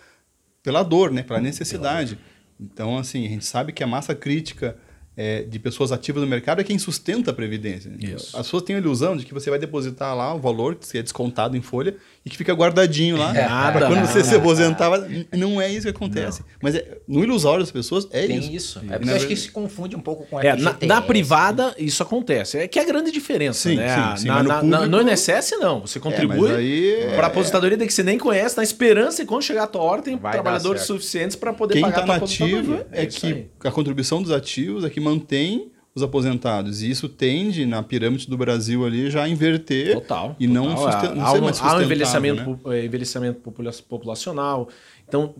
[0.62, 1.22] pela dor, né?
[1.22, 2.18] Pela necessidade.
[2.60, 4.76] Então, assim, a gente sabe que a massa crítica
[5.16, 7.92] é, de pessoas ativas no mercado é quem sustenta a previdência.
[7.98, 8.36] Isso.
[8.36, 11.02] As pessoas têm a ilusão de que você vai depositar lá o valor que é
[11.02, 13.32] descontado em folha e que fica guardadinho lá.
[13.32, 14.24] Nada, pra quando você nada.
[14.30, 16.42] se aposentar, vai- não é isso que acontece.
[16.62, 18.50] Mas é- no ilusório das pessoas é Tem isso.
[18.52, 18.78] isso.
[18.80, 21.74] É porque na eu acho que se confunde um pouco com É, na, na privada
[21.78, 22.58] isso acontece.
[22.58, 23.88] É que é a grande diferença, Sim, né?
[24.16, 27.78] sim, sim, na, na- público- no INSS não, você contribui mas aí para é- aposentadoria
[27.78, 30.82] que você nem conhece, na esperança e quando chegar a tua hora tem Vai trabalhadores
[30.82, 32.86] suficientes para poder Quem pagar está a tua aposentadoria.
[32.92, 33.50] é, isso que aí.
[33.64, 36.82] a contribuição dos ativos é que mantém os aposentados.
[36.82, 40.34] E isso tende, na pirâmide do Brasil ali, já a inverter Total.
[40.40, 40.92] e não, total.
[40.92, 42.78] susten- não há, ser um, mais há um sustentável, envelhecimento, né?
[42.78, 44.68] eh, envelhecimento popula- populacional.
[45.08, 45.34] Então,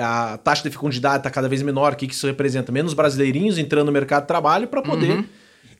[0.00, 1.92] a taxa de fecundidade está cada vez menor.
[1.92, 2.70] O que isso representa?
[2.70, 5.24] Menos brasileirinhos entrando no mercado de trabalho para poder Uhum.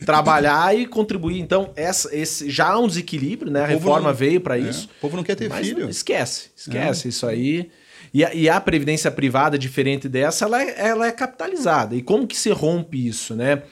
[0.05, 1.39] trabalhar e contribuir.
[1.41, 3.63] Então, essa, esse, já há um desequilíbrio, né?
[3.63, 4.89] A reforma não- veio para é, isso.
[4.99, 5.89] O povo não quer ter filho.
[5.89, 7.71] esquece, esquece isso aí.
[8.13, 11.97] E a, e a previdência privada, diferente dessa, ela é, ela é capitalizada.
[11.97, 13.63] E como que se rompe isso, né?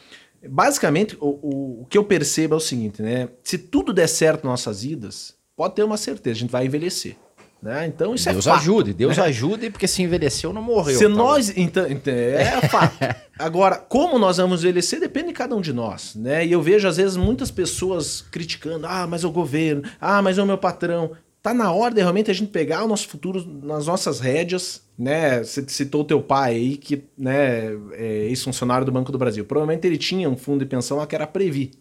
[0.49, 3.29] Basicamente, o, o, o que eu percebo é o seguinte, né?
[3.43, 7.17] Se tudo der certo nas nossas vidas, pode ter uma certeza, a gente vai envelhecer.
[7.63, 7.87] Né?
[7.87, 8.61] Então isso Deus é fato.
[8.61, 10.99] ajude, Deus ajude, porque se envelheceu não morreu.
[10.99, 11.57] Se tá nós.
[11.57, 12.97] Então, então, é fato.
[13.39, 16.17] Agora, como nós vamos envelhecer depende de cada um de nós.
[16.17, 16.45] Né?
[16.45, 20.39] E eu vejo, às vezes, muitas pessoas criticando: ah, mas é o governo, ah, mas
[20.39, 21.13] é o meu patrão.
[21.43, 25.43] Tá na hora de realmente a gente pegar o nosso futuro nas nossas rédeas, né?
[25.43, 29.45] Você citou o teu pai aí, que né, é ex-funcionário do Banco do Brasil.
[29.45, 31.73] Provavelmente ele tinha um fundo de pensão lá que era Previ.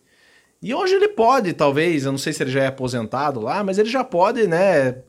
[0.63, 3.77] E hoje ele pode, talvez, eu não sei se ele já é aposentado lá, mas
[3.77, 5.03] ele já pode, né?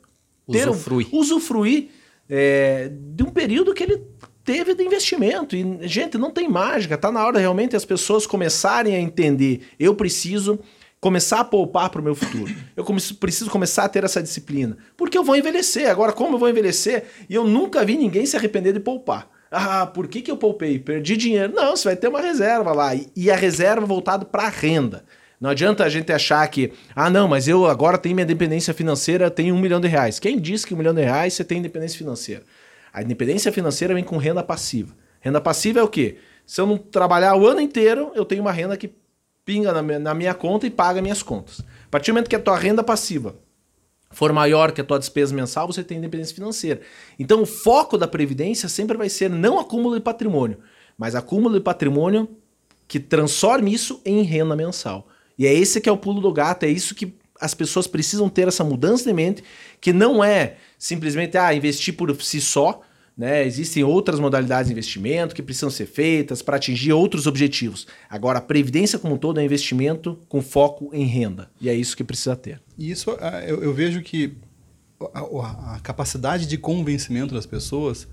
[0.51, 1.09] ter Usufruir.
[1.13, 1.89] usufruir
[2.29, 4.03] é, de um período que ele
[4.45, 5.55] teve de investimento.
[5.57, 6.99] E, gente, não tem mágica.
[6.99, 9.63] Tá na hora realmente as pessoas começarem a entender.
[9.79, 10.59] Eu preciso
[11.03, 12.55] começar a poupar para o meu futuro.
[12.77, 12.85] Eu
[13.19, 14.79] preciso começar a ter essa disciplina.
[14.97, 15.91] Porque eu vou envelhecer.
[15.91, 17.07] Agora, como eu vou envelhecer?
[17.29, 19.29] E eu nunca vi ninguém se arrepender de poupar.
[19.51, 20.79] Ah, por que, que eu poupei?
[20.79, 21.53] Perdi dinheiro.
[21.53, 22.93] Não, você vai ter uma reserva lá.
[23.17, 25.05] E, a reserva voltada para a renda.
[25.41, 29.29] Não adianta a gente achar que, ah, não, mas eu agora tenho minha independência financeira,
[29.29, 30.21] tenho um milhão de reais.
[30.21, 32.45] Quem disse que um milhão de reais você tem independência financeira?
[32.93, 34.95] A independência financeira vem com renda passiva.
[35.21, 36.19] Renda passiva é o quê?
[36.47, 39.02] Se eu não trabalhar o ano inteiro, eu tenho uma renda que
[39.45, 41.61] pinga na minha, na minha conta e paga minhas contas.
[41.61, 43.37] A partir do momento que a tua renda passiva
[44.11, 46.81] for maior que a tua despesa mensal, você tem independência financeira.
[47.19, 50.59] Então o foco da previdência sempre vai ser não acúmulo de patrimônio,
[50.97, 52.29] mas acúmulo de patrimônio
[52.87, 55.09] que transforme isso em renda mensal.
[55.39, 58.29] E é esse que é o pulo do gato, é isso que as pessoas precisam
[58.29, 59.43] ter essa mudança de mente,
[59.81, 62.83] que não é simplesmente ah, investir por si só,
[63.17, 63.47] né?
[63.47, 67.87] Existem outras modalidades de investimento que precisam ser feitas para atingir outros objetivos.
[68.09, 71.51] Agora, a previdência como um todo é investimento com foco em renda.
[71.61, 72.61] E é isso que precisa ter.
[72.79, 74.35] E isso ah, eu, eu vejo que
[75.15, 75.21] a,
[75.75, 78.09] a- capacidade de convencimento das pessoas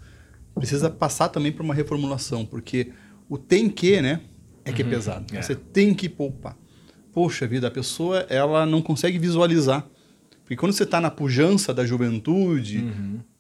[0.56, 2.92] precisa passar também por uma reformulação, porque
[3.30, 4.22] o tem que, né,
[4.66, 5.26] é que é pesado.
[5.36, 5.42] é.
[5.42, 6.58] Você tem que poupar.
[7.14, 9.88] Poxa vida, a pessoa ela não consegue visualizar.
[10.44, 12.84] Porque quando você está na pujança da juventude,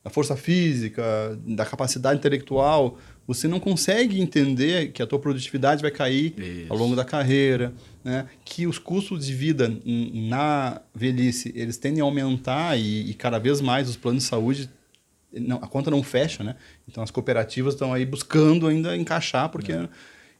[0.03, 5.91] da força física, da capacidade intelectual, você não consegue entender que a tua produtividade vai
[5.91, 6.65] cair Isso.
[6.69, 8.27] ao longo da carreira, né?
[8.43, 13.61] que os custos de vida na velhice eles tendem a aumentar e, e cada vez
[13.61, 14.69] mais os planos de saúde
[15.31, 16.55] não, a conta não fecha, né?
[16.87, 19.73] Então as cooperativas estão aí buscando ainda encaixar porque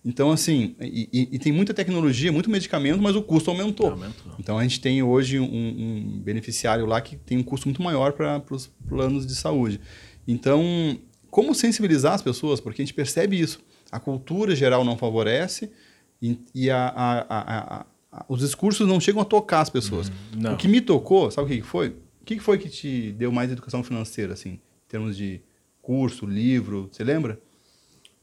[0.04, 3.92] então assim e, e- e tem muita tecnologia, muito medicamento, mas o custo aumentou.
[3.92, 4.32] Aumentou.
[4.40, 8.14] Então a gente tem hoje um, um beneficiário lá que tem um custo muito maior
[8.14, 9.80] para os planos de saúde.
[10.28, 10.98] Então
[11.30, 12.60] como sensibilizar as pessoas?
[12.60, 13.60] Porque a gente percebe isso.
[13.92, 15.72] A cultura geral não favorece
[16.22, 20.12] e, e a- a- a- os discursos não chegam a tocar as pessoas.
[20.36, 20.54] não.
[20.54, 21.90] O que me tocou, sabe o que foi?
[22.22, 25.42] O que foi que te deu mais educação financeira, assim, em termos de
[25.82, 27.40] curso, livro, você lembra?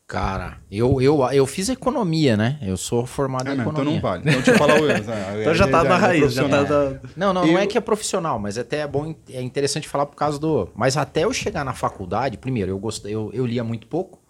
[0.08, 2.60] Cara, eu, eu, eu fiz economia, né?
[2.62, 3.94] Eu sou formado Ah, em não, então economia.
[3.94, 4.20] não vale.
[4.22, 4.86] Então deixa eu falar o
[5.40, 6.62] Então já tá na raiz, já tá...
[6.62, 9.88] da- Não, não, não Eu- é que é profissional, mas até é bom, é interessante
[9.88, 10.68] falar por causa do.
[10.76, 14.20] Mas até eu chegar na faculdade, primeiro, eu gostei, eu, eu lia muito pouco.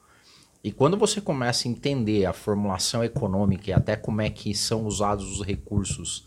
[0.64, 4.86] E quando você começa a entender a formulação econômica e até como é que são
[4.86, 6.26] usados os recursos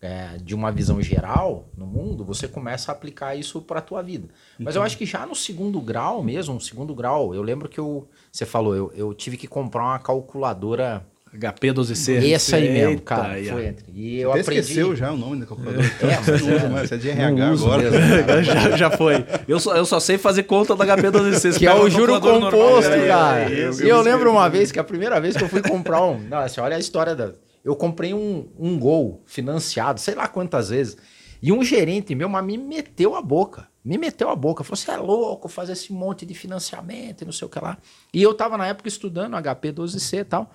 [0.00, 4.02] é, de uma visão geral no mundo, você começa a aplicar isso para a tua
[4.02, 4.28] vida.
[4.58, 7.80] Mas eu acho que já no segundo grau mesmo, no segundo grau, eu lembro que
[7.80, 11.04] eu, você falou, eu, eu tive que comprar uma calculadora.
[11.38, 12.32] HP 12C.
[12.32, 13.34] Essa aí mesmo, Eita, cara.
[13.44, 13.84] Foi entre.
[13.92, 14.60] E eu Até aprendi.
[14.60, 15.84] esqueceu já o nome da calculadora.
[15.84, 17.90] É, mas não é- usa mais, você é de RH agora.
[17.90, 19.26] mesmo, já, já foi.
[19.46, 21.58] Eu só, eu só sei fazer conta da HP 12C.
[21.58, 23.52] Que é o juro composto, É, cara.
[23.52, 23.84] é isso.
[23.84, 26.18] e eu lembro uma vez que a primeira vez que eu fui comprar um.
[26.20, 27.32] Nossa, olha a história da.
[27.66, 30.96] Eu comprei um, um gol financiado, sei lá quantas vezes.
[31.42, 33.68] E um gerente meu, mas me meteu a boca.
[33.84, 34.62] Me meteu a boca.
[34.64, 37.76] Falou: você é louco fazer esse monte de financiamento e não sei o que lá.
[38.14, 40.50] E eu tava na época estudando HP 12C e tal.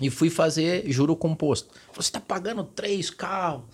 [0.00, 1.68] e fui fazer juro composto.
[1.94, 3.64] Você tá pagando três carros.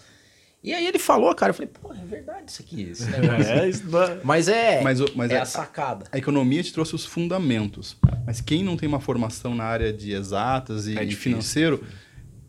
[0.63, 2.83] E aí ele falou, cara, eu falei, pô, é verdade isso aqui.
[2.91, 3.85] Esse é, isso
[4.25, 6.07] mas é, mas, mas é a, a sacada.
[6.11, 7.97] A economia te trouxe os fundamentos.
[8.27, 11.31] Mas quem não tem uma formação na área de exatas e, É e difícil.
[11.31, 11.85] financeiro,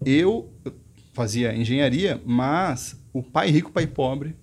[0.05, 0.51] eu
[1.13, 4.35] fazia engenharia, mas o pai rico, pai pobre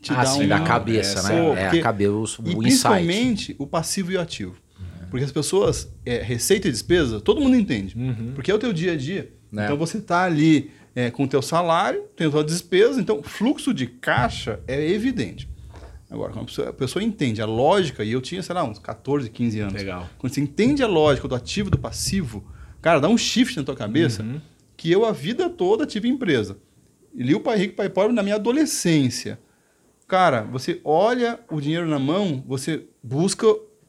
[0.00, 1.62] te ah, dá sim, um da cabeça, Pô, né?
[1.62, 2.58] É porque- a cabeça, o E insight.
[2.58, 4.54] principalmente o passivo e o ativo.
[5.10, 7.96] Porque as pessoas, é, receita e despesa, todo mundo entende.
[8.34, 9.32] Porque é o teu dia a dia.
[9.50, 9.64] Né.
[9.64, 13.72] Então você está ali é, com o teu salário, tem a tua despesa, então fluxo
[13.72, 15.48] de caixa é evidente.
[16.10, 18.78] Agora, quando a pessoa, a pessoa entende a lógica, e eu tinha, sei lá, uns
[18.78, 19.74] 14, 15 anos.
[19.74, 20.08] Legal.
[20.18, 22.44] Quando você entende a lógica do ativo e do passivo,
[22.82, 24.24] cara, dá um shift na tua cabeça
[24.76, 26.58] que eu a vida toda tive empresa.
[27.14, 29.38] Li o Pai Rico, Pai Pobre na minha adolescência.
[30.08, 33.46] Cara, você olha o dinheiro na mão, você busca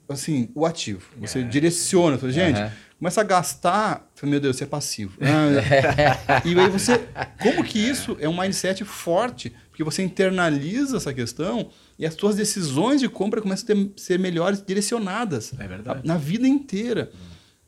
[0.08, 1.10] assim o ativo.
[1.19, 2.60] Você direciona, fala, gente,
[3.00, 5.17] começa a gastar, fala, meu Deus, você é passivo.
[5.19, 7.00] Ah, e aí você,
[7.41, 11.69] como que isso é um mindset forte, porque você internaliza essa questão
[12.00, 16.02] e as suas decisões de compra começam a ter- ser melhores direcionadas É verdade.
[16.08, 17.12] na vida inteira.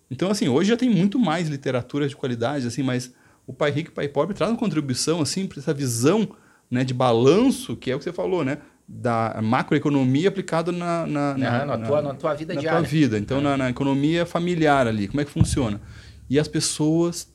[0.10, 3.14] Então, assim, hoje já tem muito mais literatura de qualidade, assim, mas
[3.46, 6.28] o Pai Rico e o Pai Pobre traz uma contribuição, assim, para essa visão
[6.70, 8.58] né, de balanço, que é o que você falou, né?
[8.88, 12.80] Da macroeconomia aplicada na, na, Aham, na tua- na tua vida na diária.
[12.80, 13.18] tua vida.
[13.20, 15.82] Então, na, na economia familiar ali, como é que funciona?
[16.30, 17.28] E as pessoas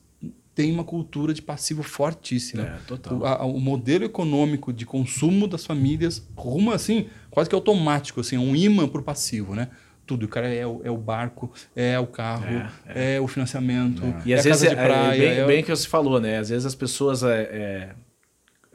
[0.55, 2.63] têm uma cultura de passivo fortíssima.
[2.63, 3.19] É, total.
[3.19, 8.37] O, a- o modelo econômico de consumo das famílias ruma assim, quase que automático, assim,
[8.37, 9.69] um imã para o passivo, né?
[10.05, 10.25] Tudo.
[10.25, 12.45] O cara é o, é o barco, é o carro,
[12.87, 15.15] é, o financiamento, E é às a vezes casa de é, praia.
[15.15, 16.39] é bem, é bem que você falou, né?
[16.39, 17.89] Às vezes as pessoas é, é,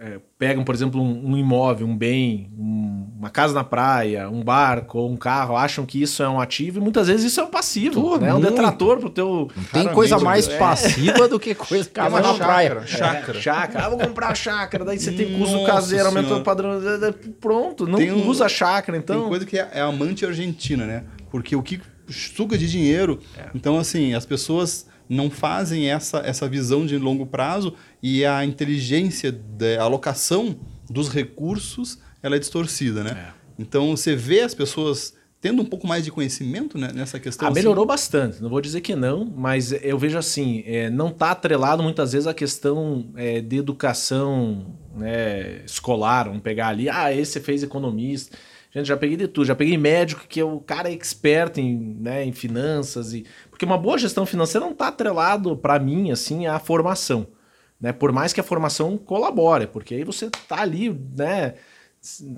[0.01, 4.45] é, pegam, por exemplo, um, um imóvel, um bem, um- uma casa na praia, um
[4.45, 7.43] barco ou um carro, acham que isso é um ativo e muitas vezes isso é
[7.43, 8.29] um passivo, né?
[8.29, 10.57] É um detrator pro teu Tem coisa mais é.
[10.57, 12.69] passiva do que coisa É é uma na praia.
[12.69, 13.39] chácara, chácara.
[13.39, 13.85] É, chácara.
[13.87, 16.43] Ah, vou comprar chácara, daí você tem custo caseiro, aumenta Senhora.
[16.43, 16.81] o padrão.
[17.41, 19.19] Pronto, não Tem um- usa chácara, então.
[19.23, 21.03] Tem coisa que é, é amante argentina, né?
[21.31, 23.21] Porque o que suga de dinheiro.
[23.55, 29.33] Então, assim, as pessoas não fazem essa, essa visão de longo prazo e a inteligência
[29.33, 30.57] da alocação
[30.89, 33.33] dos recursos ela é distorcida, né?
[33.35, 33.39] É.
[33.59, 37.47] Então, você vê as pessoas tendo um pouco mais de conhecimento né, nessa questão.
[37.47, 41.09] Ah, assim, melhorou bastante, não vou dizer que não, mas eu vejo assim, é, não
[41.09, 47.13] está atrelado muitas vezes a questão é, de educação né, escolar, vamos pegar ali, ah,
[47.13, 48.37] esse fez economista.
[48.79, 52.25] Gente, já peguei de tudo, já peguei médico que é o cara expert em, né,
[52.25, 56.61] em finanças e porque uma boa gestão financeira não está atrelado para mim assim à
[56.61, 57.27] formação,
[57.81, 57.93] né?
[57.93, 61.55] Por mais que a formação colabore, porque aí você tá ali, né,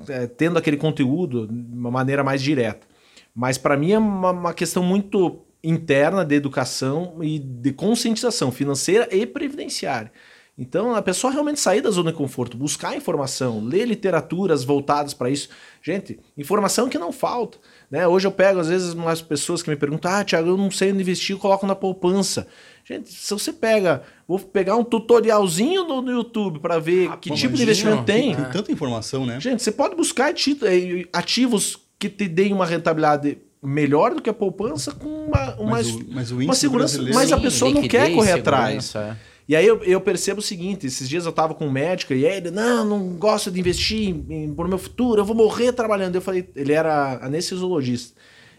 [0.08, 2.86] é, tendo aquele conteúdo de uma maneira mais direta.
[3.34, 9.14] Mas para mim é uma, uma questão muito interna de educação e de conscientização financeira
[9.14, 10.10] e previdenciária.
[10.58, 15.30] Então, a pessoa realmente sair da zona de conforto, buscar informação, ler literaturas voltadas para
[15.30, 15.48] isso.
[15.82, 17.56] Gente, informação que não falta.
[17.90, 18.06] Né?
[18.06, 20.92] Hoje eu pego, às vezes, umas pessoas que me perguntam: Ah, Thiago, eu não sei
[20.92, 22.46] onde investir, eu coloco na poupança.
[22.84, 27.34] Gente, se você pega, vou pegar um tutorialzinho no, no YouTube para ver que Pô,
[27.36, 28.34] tipo de imagina, investimento tem.
[28.34, 29.40] Tem tanta informação, né?
[29.40, 34.34] Gente, você pode buscar eh, ativos que te deem uma rentabilidade melhor do que a
[34.34, 37.02] poupança com uma, uma, Mas o- mas o uma segurança.
[37.14, 38.94] Mas a pessoa não quer correr atrás.
[38.94, 39.16] é.
[39.50, 42.24] E aí eu, eu percebo o seguinte: esses dias eu tava com um médico e
[42.24, 46.14] ele, não, não gosto de investir em, em, pro meu futuro, eu vou morrer trabalhando.
[46.14, 48.16] Eu falei, ele era anestesiologista.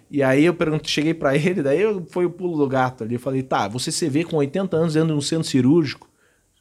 [0.10, 3.14] E aí eu perguntei, cheguei pra ele, daí foi o pulo do gato ali.
[3.14, 6.10] Eu falei, tá, você se vê com 80 anos dentro de um centro cirúrgico,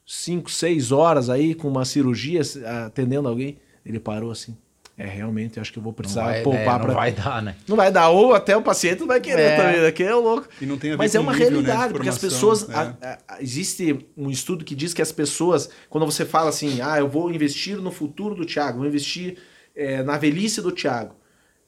[0.06, 2.40] 5, 6 horas aí com uma cirurgia
[2.86, 3.58] atendendo alguém.
[3.84, 4.56] Ele parou assim.
[5.02, 6.94] É, realmente, eu acho que eu vou Não precisar vai, poupar é, não pra.
[6.94, 7.56] vai dar, né?
[7.66, 9.56] Não vai dar, ou até o paciente não vai querer É.
[9.56, 9.90] também, né?
[9.92, 10.46] Que é louco.
[10.60, 12.18] E não tem a ver Mas com é uma nível, né, de realidade, porque as
[12.18, 12.68] pessoas.
[12.68, 12.74] é.
[12.74, 12.94] a-
[13.28, 17.08] a- existe um estudo que diz que as pessoas, quando você fala assim, ah, eu
[17.08, 19.38] vou investir no futuro do Thiago, vou investir
[19.74, 21.14] eh, na velhice do Thiago,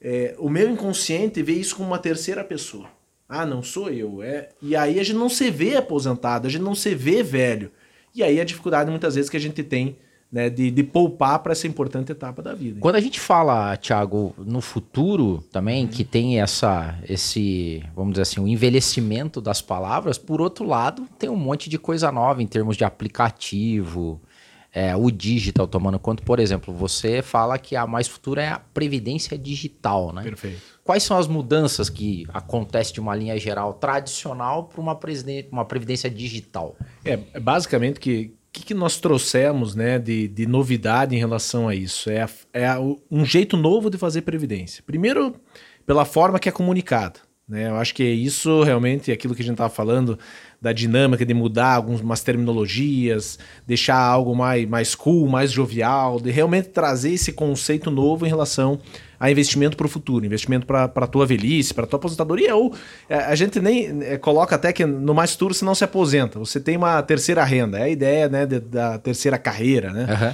[0.01, 2.87] eh, o meu inconsciente vê isso como uma terceira pessoa.
[3.27, 4.21] Ah, não sou eu.
[4.21, 4.49] É...
[4.61, 7.71] E aí a gente não se vê aposentado, a gente não se vê velho.
[8.13, 9.97] E aí a dificuldade muitas vezes que a gente tem
[10.33, 12.79] né, de, de poupar para essa importante etapa da vida.
[12.79, 18.41] Quando a gente fala, Thiago, no futuro também, que tem essa, esse, vamos dizer assim,
[18.41, 22.75] o envelhecimento das palavras, por outro lado, tem um monte de coisa nova em termos
[22.75, 24.19] de aplicativo,
[24.73, 26.23] é, o digital tomando conta.
[26.23, 30.23] Por exemplo, você fala que a mais futura é a previdência digital, né?
[30.23, 30.59] Perfeito.
[30.83, 34.99] Quais são as mudanças que acontecem de uma linha geral tradicional para uma,
[35.51, 36.75] uma previdência digital?
[37.05, 41.73] É, é basicamente que que, que nós trouxemos né, de, de novidade em relação a
[41.73, 42.09] isso?
[42.09, 42.69] É, é
[43.09, 44.83] um jeito novo de fazer previdência.
[44.85, 45.35] Primeiro,
[45.87, 47.19] pela forma que é comunicada.
[47.47, 47.67] Né?
[47.67, 50.17] Eu acho que isso realmente é aquilo que a gente estava falando
[50.63, 53.37] da dinâmica de mudar algumas terminologias,
[53.67, 58.79] deixar algo mais, mais cool, mais jovial, de realmente trazer esse conceito novo em relação
[59.19, 62.73] a investimento para o futuro, investimento para a tua velhice, para a tua aposentadoria, ou
[63.09, 66.39] é, a gente nem é, coloca até que no mais futuro você não se aposenta,
[66.39, 70.07] você tem uma terceira renda, é a ideia né, de, da terceira carreira, né?
[70.09, 70.33] Uhum.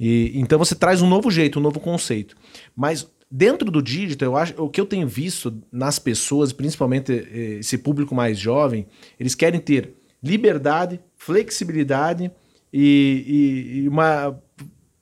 [0.00, 2.36] E, então você traz um novo jeito, um novo conceito.
[2.76, 7.58] Mas Dentro do digital, eu acho, o que eu tenho visto nas pessoas, principalmente eh,
[7.60, 8.86] esse público mais jovem,
[9.20, 12.30] eles querem ter liberdade, flexibilidade
[12.72, 14.40] e, e, uma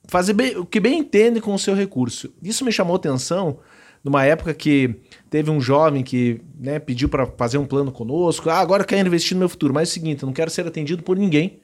[0.08, 2.32] fazer bem, o que bem entende com o seu recurso.
[2.42, 3.58] Isso me chamou atenção
[4.02, 4.96] numa época que
[5.30, 8.50] teve um jovem que né, pediu para fazer um plano conosco.
[8.50, 10.50] Ah, agora eu quero investir no meu futuro, mas é o seguinte, eu não quero
[10.50, 11.60] ser atendido por ninguém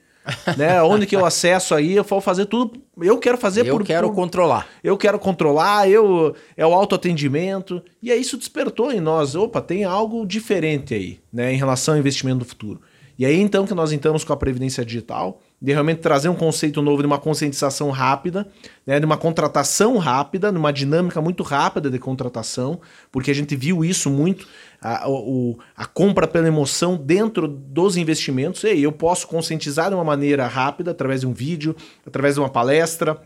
[0.56, 0.82] né?
[0.82, 2.80] Onde que eu acesso aí, eu vou fazer tudo.
[3.00, 3.80] Eu quero fazer eu por.
[3.82, 4.68] Eu quero por, controlar.
[4.82, 7.82] Eu quero controlar, eu é o autoatendimento.
[8.02, 9.34] E aí isso despertou em nós.
[9.34, 11.52] Opa, tem algo diferente aí, né?
[11.52, 12.80] Em relação ao investimento do futuro.
[13.18, 16.82] E aí então que nós entramos com a Previdência Digital, de realmente trazer um conceito
[16.82, 18.48] novo de uma conscientização rápida,
[18.84, 22.80] né, de uma contratação rápida, numa dinâmica muito rápida de contratação,
[23.12, 24.48] porque a gente viu isso muito,
[24.80, 28.64] a, o, a compra pela emoção dentro dos investimentos.
[28.64, 32.48] E eu posso conscientizar de uma maneira rápida, através de um vídeo, através de uma
[32.48, 33.22] palestra,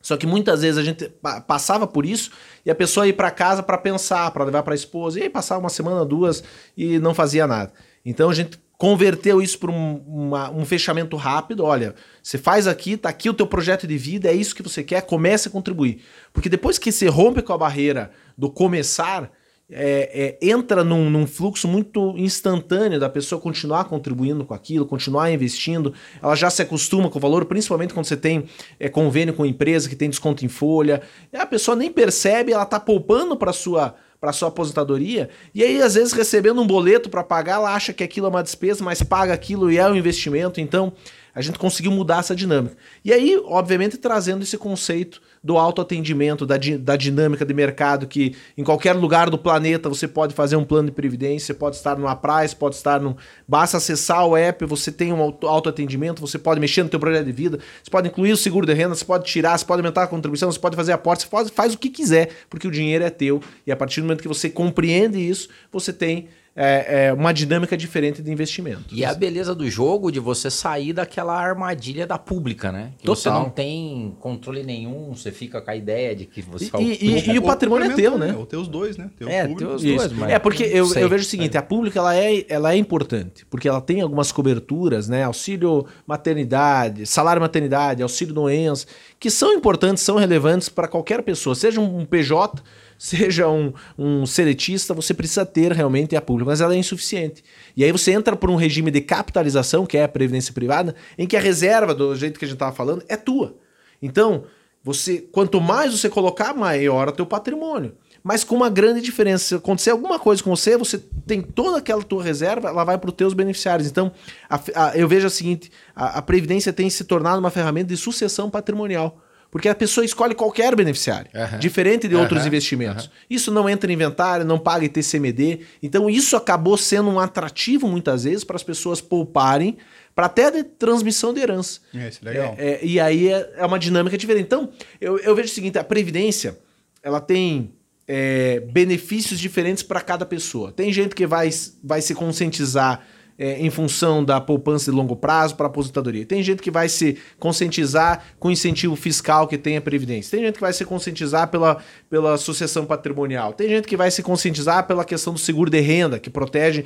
[0.00, 1.12] só que muitas vezes a gente
[1.46, 2.30] passava por isso
[2.64, 5.28] e a pessoa ia para casa para pensar, para levar para a esposa, e aí
[5.28, 6.42] passava uma semana, duas
[6.76, 7.72] e não fazia nada.
[8.04, 11.64] Então a gente converteu isso para um, um, fechamento rápido.
[11.64, 14.82] Olha, você faz aqui, tá aqui o teu projeto de vida, é isso que você
[14.82, 16.02] quer, comece a contribuir.
[16.32, 19.30] Porque depois que você rompe com a barreira do começar,
[19.68, 25.30] é, é, entra num, num, fluxo muito instantâneo da pessoa continuar contribuindo com aquilo, continuar
[25.32, 25.92] investindo.
[26.22, 28.44] Ela já se acostuma com o valor, principalmente quando você tem
[28.78, 31.02] é, convênio com empresa que tem desconto em folha.
[31.32, 33.96] A pessoa nem percebe, ela está poupando para sua
[34.26, 38.02] para sua aposentadoria, e aí às vezes recebendo um boleto para pagar, ela acha que
[38.02, 40.92] aquilo é uma despesa, mas paga aquilo e é um investimento, então
[41.32, 42.76] a gente conseguiu mudar essa dinâmica.
[43.04, 48.64] E aí, obviamente, trazendo esse conceito do autoatendimento, da, da dinâmica de mercado, que em
[48.64, 52.48] qualquer lugar do planeta você pode fazer um plano de previdência, pode estar numa praia,
[52.58, 53.16] pode estar no.
[53.46, 57.32] Basta acessar o app, você tem um autoatendimento, você pode mexer no teu projeto de
[57.32, 60.06] vida, você pode incluir o seguro de renda, você pode tirar, você pode aumentar a
[60.06, 63.10] contribuição, você pode fazer aporte, você pode, faz o que quiser, porque o dinheiro é
[63.10, 63.40] teu.
[63.66, 67.76] E a partir do momento que você compreende isso, você tem é, é, uma dinâmica
[67.76, 68.86] diferente de investimento.
[68.90, 72.92] E a beleza do jogo de você sair daquela armadilha da pública, né?
[72.96, 73.16] Que Total.
[73.16, 76.70] você não tem controle nenhum, você fica com a ideia de que você...
[76.78, 78.34] E, e, e, e o patrimônio é teu, né?
[78.34, 79.10] Ou ter os dois, né?
[79.18, 80.12] Ter é, ter os dois.
[80.12, 80.30] Mas...
[80.30, 83.68] É, porque eu, eu, vejo o seguinte, a pública ela é, ela é importante, porque
[83.68, 85.24] ela tem algumas coberturas, né?
[85.24, 88.86] Auxílio maternidade, salário maternidade, auxílio doença,
[89.20, 92.62] que são importantes, são relevantes para qualquer pessoa, seja um PJ
[92.98, 97.42] seja um, um seletista, você precisa ter realmente a pública, mas ela é insuficiente.
[97.76, 101.26] E aí você entra por um regime de capitalização, que é a previdência privada, em
[101.26, 103.56] que a reserva, do jeito que a gente estava falando, é tua.
[104.00, 104.44] Então,
[104.82, 107.94] você quanto mais você colocar, maior é o teu patrimônio.
[108.22, 109.44] Mas com uma grande diferença.
[109.44, 113.08] Se acontecer alguma coisa com você, você tem toda aquela tua reserva, ela vai para
[113.08, 113.88] os teus beneficiários.
[113.88, 114.10] Então,
[114.50, 117.96] a, a, eu vejo o seguinte: a, a Previdência tem se tornado uma ferramenta de
[117.96, 119.20] sucessão patrimonial.
[119.56, 121.58] Porque a pessoa escolhe qualquer beneficiário, uhum.
[121.58, 122.20] diferente de uhum.
[122.20, 123.06] outros investimentos.
[123.06, 123.10] Uhum.
[123.30, 125.60] Isso não entra em inventário, não paga ITCMD.
[125.82, 129.78] Então, isso acabou sendo um atrativo, muitas vezes, para as pessoas pouparem,
[130.14, 131.80] para até de transmissão de herança.
[131.94, 132.54] É, isso é legal.
[132.58, 134.44] É, é, e aí é, é, uma dinâmica diferente.
[134.44, 134.68] Então,
[135.00, 136.58] eu, eu, vejo o seguinte: a Previdência
[137.02, 137.72] ela tem
[138.06, 140.70] é, benefícios diferentes para cada pessoa.
[140.70, 141.48] Tem gente que vai,
[141.82, 143.06] vai se conscientizar
[143.38, 146.24] é, em função da poupança de longo prazo para aposentadoria.
[146.24, 150.30] Tem gente que vai se conscientizar com o incentivo fiscal que tem a Previdência.
[150.30, 151.78] Tem gente que vai se conscientizar pela,
[152.08, 153.52] pela sucessão patrimonial.
[153.52, 156.84] Tem gente que vai se conscientizar pela questão do seguro de renda, que protege,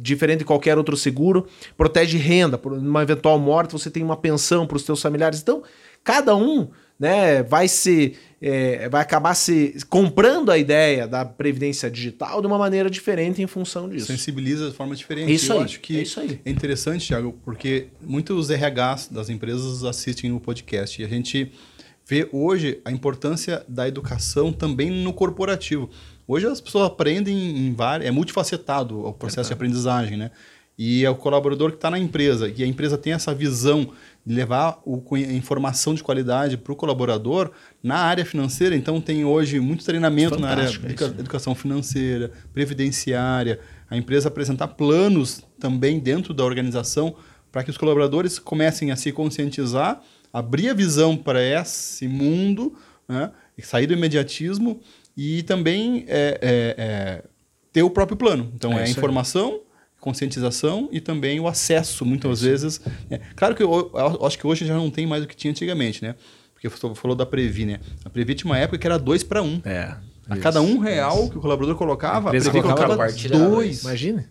[0.00, 1.46] diferente de qualquer outro seguro,
[1.76, 2.58] protege renda.
[2.58, 5.40] Por uma eventual morte, você tem uma pensão para os seus familiares.
[5.40, 5.62] Então,
[6.02, 8.14] cada um né, vai se
[8.46, 13.46] é, vai acabar se comprando a ideia da previdência digital de uma maneira diferente em
[13.46, 14.06] função disso.
[14.06, 15.32] Sensibiliza de forma diferente.
[15.32, 16.40] Isso Eu aí, acho que é isso aí.
[16.44, 21.50] É interessante, Thiago, porque muitos RHs das empresas assistem no podcast e a gente
[22.06, 25.88] vê hoje a importância da educação também no corporativo.
[26.28, 30.30] Hoje as pessoas aprendem em várias, é multifacetado o processo de aprendizagem, né?
[30.76, 33.92] E é o colaborador que está na empresa, e a empresa tem essa visão
[34.26, 37.52] de levar o, a informação de qualidade para o colaborador
[37.82, 38.74] na área financeira.
[38.74, 44.68] Então, tem hoje muito treinamento Fantástico, na área de educação financeira, previdenciária, a empresa apresentar
[44.68, 47.14] planos também dentro da organização
[47.52, 50.02] para que os colaboradores comecem a se conscientizar,
[50.32, 52.74] abrir a visão para esse mundo,
[53.08, 53.30] né,
[53.62, 54.80] sair do imediatismo
[55.16, 57.24] e também é, é, é
[57.72, 58.50] ter o próprio plano.
[58.56, 59.60] Então É é, a informação,
[60.04, 62.78] conscientização e também o acesso, muitas vezes.
[63.08, 63.20] né?
[63.34, 66.04] Claro que eu, eu acho que hoje já não tem mais o que tinha antigamente,
[66.04, 66.14] né?
[66.52, 67.80] Porque você falou da Previ, né?
[68.04, 69.62] A Previ tinha uma época que era dois para um.
[69.64, 69.96] É.
[70.28, 73.82] A cada um real que o colaborador colocava, a, Previ colocava colocava compartilha dois.
[73.82, 74.26] Imagine.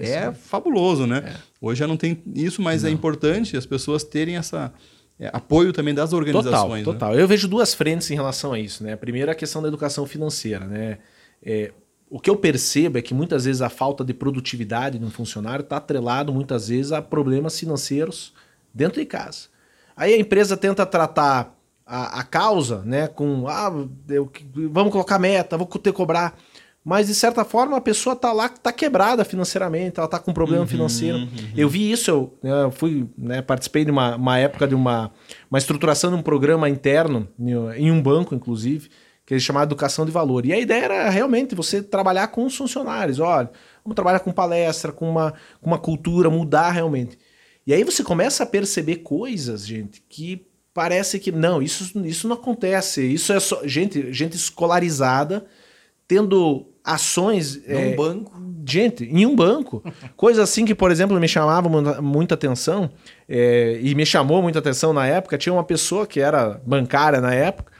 [0.00, 1.36] É fabuloso, né?
[1.60, 4.72] Hoje já não tem isso, mas é importante as pessoas terem essa
[5.20, 6.84] é, apoio também das Total, organizações.
[6.84, 6.92] né?
[6.92, 7.14] total.
[7.14, 8.94] Eu vejo duas frentes em relação a isso, né?
[8.94, 10.98] A primeira é a questão da educação financeira, né?
[11.40, 11.70] É,
[12.08, 15.62] o que eu percebo é que muitas vezes a falta de produtividade de um funcionário
[15.62, 18.32] está atrelado muitas vezes a problemas financeiros
[18.72, 19.48] dentro de casa.
[19.96, 21.54] Aí a empresa tenta tratar
[21.84, 23.72] a, a causa, né, com ah,
[24.08, 24.30] eu-
[24.70, 26.38] vamos colocar meta, vou ter que cobrar.
[26.84, 30.64] Mas de certa forma a pessoa tá lá, tá quebrada financeiramente, ela tá com problema
[30.68, 31.18] financeiro.
[31.56, 35.10] Eu vi isso, eu, né, eu fui, né, participei de uma, uma época de uma,
[35.50, 37.26] uma estruturação de um programa interno
[37.76, 38.88] em um banco, inclusive,
[39.26, 40.46] que eles chamavam Educação de Valor.
[40.46, 43.18] E a ideia era realmente você trabalhar com os funcionários.
[43.18, 43.50] Olha,
[43.84, 47.18] vamos trabalhar com palestra, com uma, com uma cultura, mudar realmente.
[47.66, 52.36] E aí você começa a perceber coisas, gente, que parece que não, isso, isso não
[52.36, 53.02] acontece.
[53.04, 55.44] Isso é só gente, gente escolarizada
[56.06, 58.32] tendo ações Num é, banco.
[58.64, 59.82] gente, em um banco.
[60.16, 62.90] Coisa assim que, por exemplo, me chamava muita, muita atenção,
[63.28, 65.36] é, e me chamou muita atenção na época.
[65.36, 67.72] Tinha uma pessoa que era bancária na época,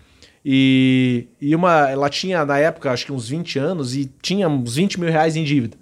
[0.49, 4.77] e, e uma, ela tinha, na época, acho que uns 20 anos, e tinha uns
[4.77, 5.77] 20 mil reais em dívida.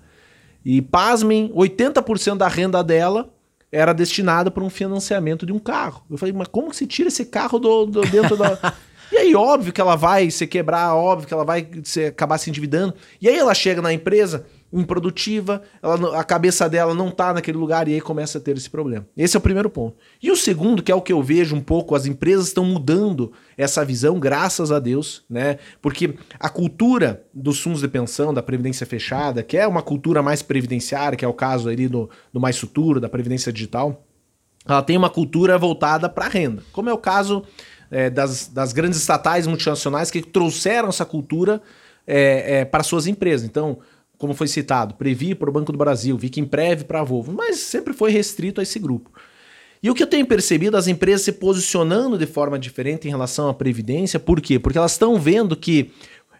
[0.64, 3.28] E, pasmem, 80% da renda dela
[3.70, 6.02] era destinada para um financiamento de um carro.
[6.10, 8.58] Eu falei, mas como que se tira esse carro do, do- dentro da.
[9.12, 12.48] E aí, óbvio que ela vai se quebrar, óbvio que ela vai se, acabar se
[12.50, 12.94] endividando.
[13.20, 14.46] E aí ela chega na empresa
[14.80, 18.68] improdutiva, ela, a cabeça dela não tá naquele lugar e aí começa a ter esse
[18.68, 19.06] problema.
[19.16, 19.96] Esse é o primeiro ponto.
[20.22, 23.32] E o segundo, que é o que eu vejo um pouco, as empresas estão mudando
[23.56, 25.58] essa visão, graças a Deus, né?
[25.80, 30.42] Porque a cultura dos fundos de pensão, da previdência fechada, que é uma cultura mais
[30.42, 34.04] previdenciária, que é o caso ali do, do Mais Futuro, da previdência digital,
[34.66, 37.44] ela tem uma cultura voltada para renda, como é o caso
[37.90, 41.60] é, das, das grandes estatais multinacionais que trouxeram essa cultura
[42.06, 43.46] é, é, para suas empresas.
[43.46, 43.78] Então,
[44.18, 47.92] como foi citado, Previ para o Banco do Brasil, Vicimprev para a Volvo, mas sempre
[47.92, 49.10] foi restrito a esse grupo.
[49.82, 53.48] E o que eu tenho percebido, as empresas se posicionando de forma diferente em relação
[53.48, 54.58] à Previdência, por quê?
[54.58, 55.90] Porque elas estão vendo que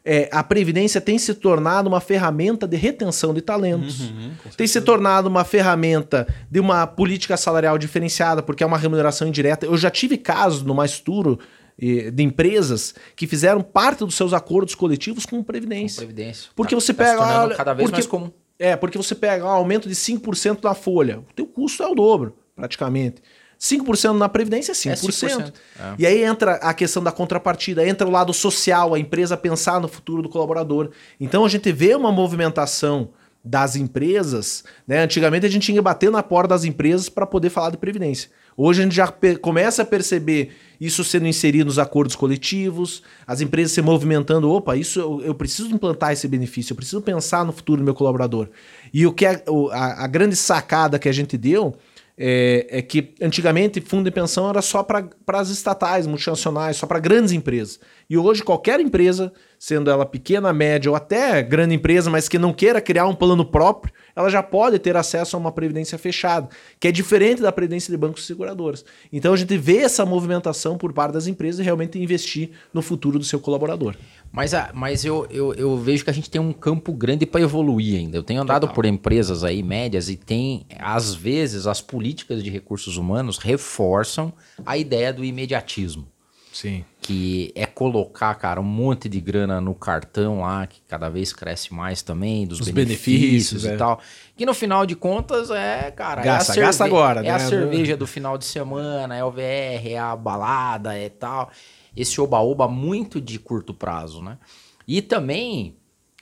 [0.03, 4.13] é, a Previdência tem se tornado uma ferramenta de retenção de talentos,
[4.57, 9.67] tem se tornado uma ferramenta de uma política salarial diferenciada, porque é uma remuneração indireta.
[9.67, 11.39] Eu já tive casos no Mais Turo
[11.79, 15.99] de empresas que fizeram parte dos seus acordos coletivos com Previdência.
[15.99, 16.51] Previdência.
[16.55, 18.31] Porque Tá- você tá pega, tornando olha, cada vez porque- mais comum.
[18.59, 21.19] É, porque você pega um aumento de 5% na folha.
[21.19, 23.17] O teu custo é o dobro, praticamente.
[23.59, 24.93] 5% na Previdência é 5%.
[25.27, 25.95] É 5%, é.
[25.99, 29.89] E aí entra a questão da contrapartida, entra o lado social, a empresa pensar no
[29.89, 30.91] futuro do colaborador.
[31.19, 33.11] Então a gente vê uma movimentação
[33.45, 35.01] das empresas, né?
[35.01, 38.31] Antigamente a gente tinha que bater na porta das empresas para poder falar de previdência.
[38.57, 43.73] Hoje a gente já começa a perceber isso sendo inserido nos acordos coletivos, as empresas
[43.73, 47.83] se movimentando, opa, isso eu, eu preciso implantar esse benefício, eu preciso pensar no futuro
[47.83, 48.49] do meu colaborador.
[48.93, 51.75] E o que é, a, a grande sacada que a gente deu
[52.17, 57.01] é, é que antigamente fundo de pensão era só para as estatais, multinacionais, só para
[57.01, 57.81] grandes empresas.
[58.09, 62.53] E hoje qualquer empresa, sendo ela pequena, média ou até grande empresa, mas que não
[62.53, 66.49] queira criar um plano próprio, ela já pode ter acesso a uma previdência fechada,
[66.79, 68.85] que é diferente da previdência de bancos e seguradoras.
[69.13, 73.19] Então a gente vê essa movimentação por parte das empresas e realmente investir no futuro
[73.19, 73.97] do seu colaborador.
[74.35, 77.41] Mas, a- mas eu, eu, eu vejo que a gente tem um campo grande para
[77.41, 78.17] evoluir ainda.
[78.17, 78.75] Eu tenho andado Total.
[78.75, 84.33] por empresas aí médias e tem, às vezes, as políticas de recursos humanos reforçam
[84.67, 86.09] a ideia do imediatismo.
[86.53, 86.85] Sim.
[87.01, 91.75] Que é colocar, cara, um monte de grana no cartão lá, que cada vez cresce
[91.75, 93.77] mais também, dos Os benefícios, benefícios, e é.
[93.77, 94.01] tal.
[94.37, 97.39] Que no final de contas é, cara, Gasta, é a gasta agora, É a né?
[97.41, 101.51] cerveja do final de semana, é o VR, é a balada, é tal.
[101.97, 104.39] Esse oba-oba muito de curto prazo, né?
[104.87, 105.77] E também,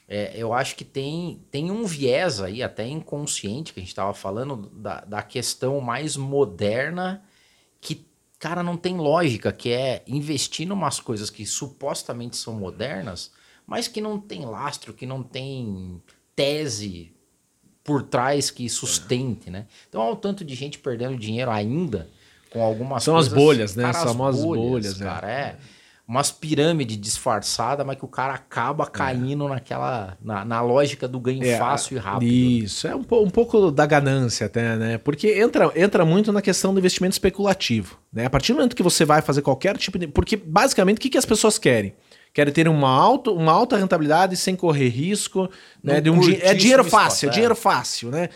[0.07, 4.15] é, eu acho que tem, tem um viés aí, até inconsciente, que a gente estava
[4.15, 7.23] falando, da, da questão mais moderna,
[7.81, 8.07] que,
[8.39, 13.33] cara, não tem lógica, que é investir em umas coisas que supostamente são modernas,
[13.67, 16.03] mas que não tem lastro, que não tem
[16.37, 17.13] tese
[17.83, 19.67] por trás que sustente, né?
[19.89, 22.09] Então, há um tanto de gente perdendo dinheiro ainda
[22.53, 23.45] com algumas São as coisas...
[23.45, 23.85] bolhas, né?
[23.85, 25.05] Cara, As as famosas bolhas, é.
[25.05, 25.57] cara, é.
[26.07, 30.17] Umas pirâmides disfarçadas, mas que o cara acaba caindo naquela...
[30.21, 32.29] Na, na lógica do ganho É, fácil e rápido.
[32.29, 32.35] né?
[32.35, 34.99] Isso, é um, um pouco da ganância até, né?
[34.99, 38.27] Porque entra, entra muito na questão do investimento especulativo, né?
[38.27, 40.07] A partir do momento que você vai fazer qualquer tipo de...
[40.09, 41.95] Porque, basicamente, o que, que as pessoas querem?
[42.35, 45.49] querem ter uma, alto, uma alta rentabilidade sem correr risco.
[45.83, 47.33] Né, um di- é dinheiro fácil, é é.
[47.33, 48.11] dinheiro fácil.
[48.11, 48.29] Né?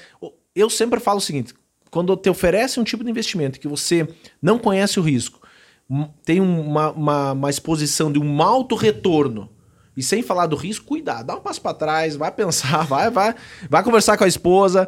[0.55, 1.55] Eu sempre falo o seguinte:
[1.91, 4.09] quando te oferece um tipo de investimento que você
[4.41, 5.41] não conhece o risco,
[5.89, 9.49] m- tem uma, uma, uma exposição de um alto retorno.
[9.97, 13.35] E sem falar do risco, cuidado, dá um passo para trás, vai pensar, vai, vai,
[13.71, 14.87] vai conversar com a esposa,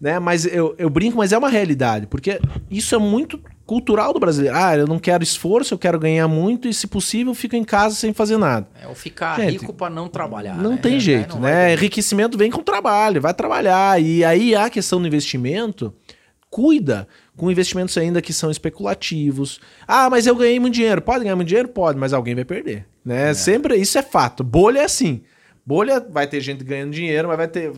[0.00, 0.18] né?
[0.18, 2.40] Mas eu, eu brinco, mas é uma realidade, porque
[2.70, 4.56] isso é muito cultural do brasileiro.
[4.56, 7.94] Ah, eu não quero esforço, eu quero ganhar muito e, se possível, fico em casa
[7.94, 8.66] sem fazer nada.
[8.82, 10.56] É o ficar Gente, rico pra não trabalhar.
[10.56, 10.76] Não né?
[10.78, 11.74] tem É, jeito, não né?
[11.74, 14.00] Enriquecimento vem com trabalho, vai trabalhar.
[14.02, 15.92] E aí a questão do investimento,
[16.50, 19.60] cuida com investimentos ainda que são especulativos.
[19.86, 21.02] Ah, mas eu ganhei muito dinheiro.
[21.02, 21.68] Pode ganhar muito dinheiro?
[21.68, 22.86] Pode, mas alguém vai perder.
[23.04, 23.32] Né?
[23.34, 24.42] Sempre, isso é fato.
[24.42, 25.22] Bolha é assim.
[25.64, 27.72] Bolha vai ter gente ganhando dinheiro, mas vai ter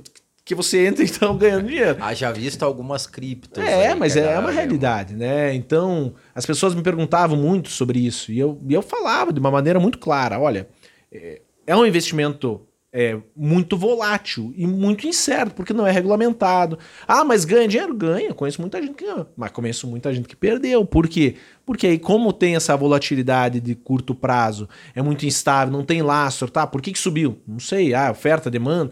[0.45, 1.97] que você entra então ganhando dinheiro.
[2.01, 3.63] Haja visto algumas criptos.
[3.63, 5.55] É, aí mas é galera uma realidade, né?
[5.55, 9.51] Então, as pessoas me perguntavam muito sobre isso e eu, e eu falava de uma
[9.51, 10.69] maneira muito clara: olha,
[11.13, 16.79] é, é um investimento é, muito volátil e muito incerto, porque não é regulamentado.
[17.07, 17.95] Ah, mas ganha dinheiro?
[17.95, 18.35] Ganha.
[18.35, 20.85] Conheço muita gente que ganha, mas conheço muita gente que perdeu.
[20.85, 21.37] Por quê?
[21.65, 26.51] Porque aí, como tem essa volatilidade de curto prazo, é muito instável, não tem lastro,
[26.51, 26.67] tá?
[26.67, 27.39] Por que, que subiu?
[27.47, 28.91] Não sei, ah, oferta, demanda.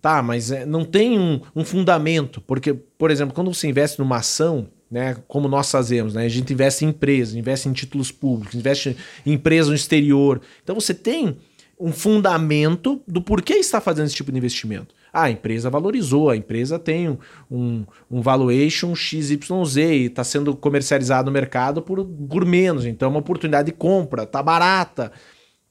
[0.00, 4.18] Tá, mas é, não tem um, um fundamento, porque, por exemplo, quando você investe numa
[4.18, 8.54] ação, né, como nós fazemos, né, a gente investe em empresas, investe em títulos públicos,
[8.54, 10.42] investe em empresas no exterior.
[10.62, 11.38] Então você tem
[11.78, 14.94] um fundamento do porquê está fazendo esse tipo de investimento.
[15.12, 17.18] Ah, a empresa valorizou, a empresa tem um,
[17.50, 23.10] um, um valuation XYZ e está sendo comercializado no mercado por, por menos, então é
[23.10, 25.12] uma oportunidade de compra, tá barata.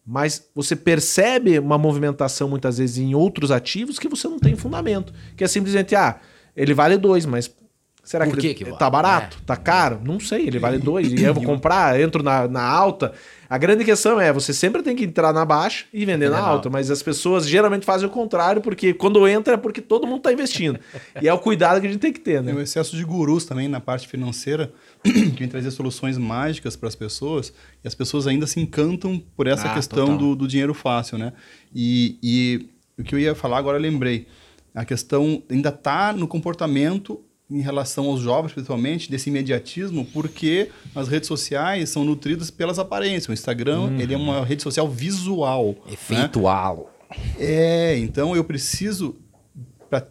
[0.05, 5.13] Mas você percebe uma movimentação muitas vezes em outros ativos que você não tem fundamento.
[5.35, 6.19] Que é simplesmente, ah,
[6.55, 7.53] ele vale dois, mas
[8.03, 8.77] será Por que, que ele que vale?
[8.77, 9.41] tá barato?
[9.45, 10.01] Tá caro?
[10.03, 11.11] Não sei, ele vale dois.
[11.11, 13.13] E eu vou comprar, entro na, na alta.
[13.49, 16.43] A grande questão é, você sempre tem que entrar na baixa e vender na na
[16.43, 16.69] alta.
[16.69, 20.33] Mas as pessoas geralmente fazem o contrário, porque quando entra é porque todo mundo tá
[20.33, 20.79] investindo.
[21.21, 22.63] e é o cuidado que a gente tem que ter, Tem o né?
[22.63, 24.73] excesso de gurus também na parte financeira,
[25.03, 29.45] que vem trazer soluções mágicas para as pessoas, e as pessoas ainda se encantam por
[29.47, 31.31] essa Ah, questão do, do dinheiro fácil, né?
[31.73, 34.27] E, e o que eu ia falar agora eu lembrei.
[34.73, 37.21] A questão ainda está no comportamento
[37.53, 43.29] em relação aos jovens, principalmente, desse imediatismo, porque as redes sociais são nutridas pelas aparências.
[43.29, 45.75] O Instagram, ele é uma rede social visual.
[45.85, 45.93] né?
[45.93, 46.87] Efeito halo.
[47.37, 49.15] É, então eu preciso
[49.87, 50.03] pra,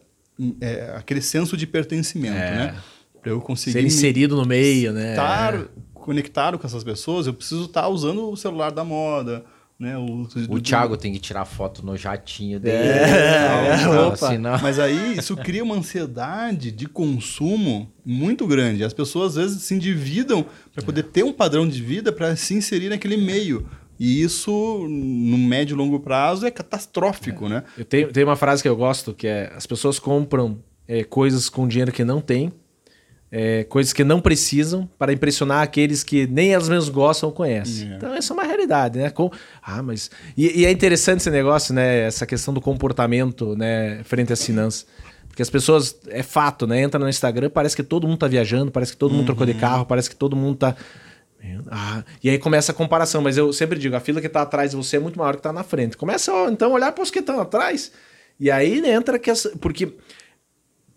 [0.60, 2.76] é, aquele senso de pertencimento, né?
[3.20, 5.10] Para eu conseguir Ser inserido no meio, né?
[5.10, 5.64] estar
[5.94, 9.44] conectado com essas pessoas, eu preciso estar usando o celular da moda,
[9.82, 9.98] né?
[9.98, 12.76] O, O Thiago tem que tirar foto no jatinho dele.
[13.02, 14.16] É, Não, opa.
[14.28, 18.82] senão- Mas aí isso cria uma ansiedade de consumo muito grande.
[18.84, 22.54] As pessoas às vezes se endividam para poder ter um padrão de vida para se
[22.54, 23.66] inserir naquele meio.
[23.98, 24.50] E isso,
[24.88, 27.62] no médio e longo prazo, é catastrófico, né?
[27.76, 30.58] Eu tenho, tem uma frase que eu gosto, que é as pessoas compram
[30.88, 32.50] é, coisas com dinheiro que não tem,
[33.34, 37.90] é, coisas que não precisam para impressionar aqueles que nem elas mesmas gostam ou conhecem.
[37.90, 37.96] É.
[37.96, 39.08] Então essa é uma realidade, né?
[39.08, 39.30] Com,
[39.62, 42.00] ah, mas e, e é interessante esse negócio, né?
[42.00, 44.02] Essa questão do comportamento, né?
[44.04, 44.86] Frente às finanças.
[45.26, 46.82] Porque as pessoas, é fato, né?
[46.82, 49.54] Entra no Instagram, parece que todo mundo tá viajando, parece que todo mundo trocou de
[49.54, 50.76] carro, parece que todo mundo tá.
[51.70, 54.72] Ah, e aí começa a comparação, mas eu sempre digo, a fila que tá atrás
[54.72, 55.96] de você é muito maior que tá na frente.
[55.96, 57.92] Começa então a olhar para os que estão atrás.
[58.38, 59.94] E aí entra que essa, porque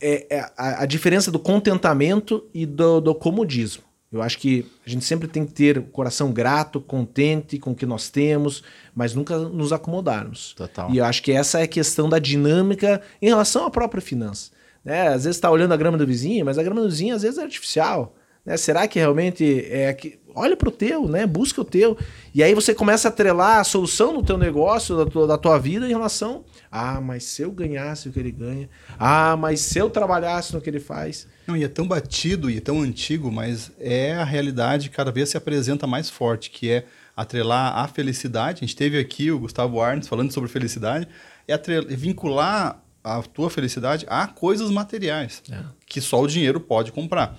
[0.05, 3.83] é, é a, a diferença do contentamento e do, do comodismo.
[4.11, 7.75] Eu acho que a gente sempre tem que ter o coração grato, contente com o
[7.75, 10.53] que nós temos, mas nunca nos acomodarmos.
[10.53, 10.89] Total.
[10.91, 14.51] E eu acho que essa é a questão da dinâmica em relação à própria finança.
[14.85, 15.07] Né?
[15.07, 17.39] Às vezes está olhando a grama do vizinho, mas a grama do vizinho às vezes
[17.39, 18.15] é artificial.
[18.45, 18.55] Né?
[18.57, 21.25] Será que realmente é que olha para o teu, né?
[21.25, 21.97] Busca o teu.
[22.33, 25.57] E aí você começa a atrelar a solução do teu negócio, da tua, da tua
[25.57, 26.43] vida em relação.
[26.69, 28.69] Ah, mas se eu ganhasse o que ele ganha.
[28.99, 31.25] Ah, mas se eu trabalhasse no que ele faz.
[31.47, 35.11] Não, e é tão batido e é tão antigo, mas é a realidade que cada
[35.11, 36.85] vez se apresenta mais forte, que é
[37.15, 38.57] atrelar a felicidade.
[38.57, 41.07] A gente teve aqui o Gustavo Arnes falando sobre felicidade,
[41.47, 45.41] é atrel- é vincular a tua felicidade a coisas materiais,
[45.85, 47.37] que só o dinheiro pode comprar.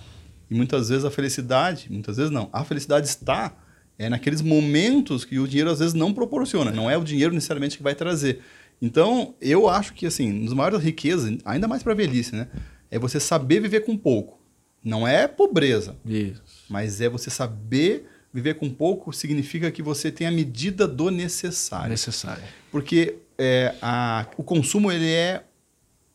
[0.50, 3.54] E muitas vezes a felicidade, muitas vezes não, a felicidade está
[3.98, 7.76] é naqueles momentos que o dinheiro às vezes não proporciona, não é o dinheiro necessariamente
[7.78, 8.40] que vai trazer.
[8.80, 12.46] Então, eu acho que assim, das maiores riquezas, ainda mais para a velhice, né,
[12.90, 14.38] é você saber viver com pouco.
[14.84, 16.42] Não é pobreza, Isso.
[16.68, 21.88] mas é você saber viver com pouco significa que você tem a medida do necessário.
[21.88, 22.42] Necessário.
[22.70, 25.42] Porque é, a- o consumo ele é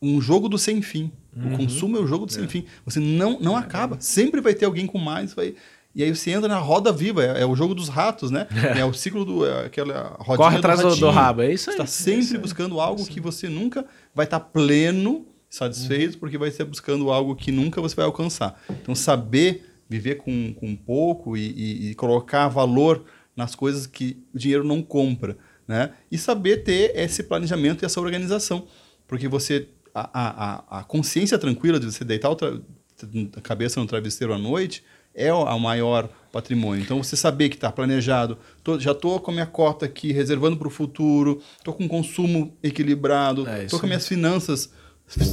[0.00, 1.10] um jogo do sem fim.
[1.34, 2.64] O consumo é o jogo do sem fim.
[2.84, 3.96] Você não, não acaba.
[4.00, 5.32] Sempre vai ter alguém com mais.
[5.32, 5.54] Vai...
[5.94, 8.46] E aí você entra na roda viva, é, é o jogo dos ratos, né?
[8.76, 9.46] É, é o ciclo do.
[9.46, 11.76] É aquela rodinha Corre atrás do, do rabo, é isso aí.
[11.76, 16.48] Você está sempre é buscando algo que você nunca vai estar pleno, satisfeito, porque vai
[16.48, 18.60] estar buscando algo que nunca você vai alcançar.
[18.70, 23.04] Então, saber viver com, com pouco e, e, e colocar valor
[23.36, 25.36] nas coisas que o dinheiro não compra,
[25.68, 25.92] né?
[26.10, 28.66] E saber ter esse planejamento e essa organização,
[29.06, 34.38] porque você a, a, a consciência tranquila de você deitar a cabeça no travesseiro à
[34.38, 34.82] noite
[35.14, 36.82] é o maior patrimônio.
[36.82, 40.56] Então, você saber que está planejado, tô, já estou com a minha cota aqui, reservando
[40.56, 44.70] para o futuro, estou com consumo equilibrado, estou é com minhas finanças.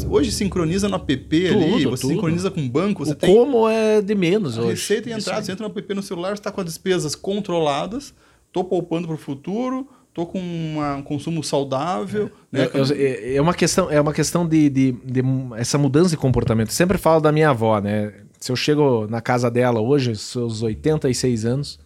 [0.10, 2.14] Hoje sincroniza no app tudo, ali, você tudo.
[2.14, 3.06] sincroniza com o banco.
[3.06, 4.72] Você o tem como é de menos hoje.
[4.72, 8.14] Receita e entrada, você entra no app no celular, está com as despesas controladas,
[8.48, 12.30] estou poupando para o futuro, estou com uma, um consumo saudável.
[12.52, 12.70] É, né?
[12.96, 15.22] é, é, uma questão, é uma questão de, de, de,
[15.58, 16.74] essa mudança de comportamento.
[16.74, 18.14] sempre falo da minha avó, né?
[18.40, 21.80] Se eu chego na casa dela hoje, seus 86 anos,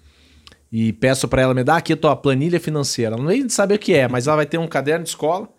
[0.72, 3.80] e peço para ela me dar aqui a tua planilha financeira, ela nem sabe o
[3.80, 5.50] que é, mas ela vai ter um caderno de escola.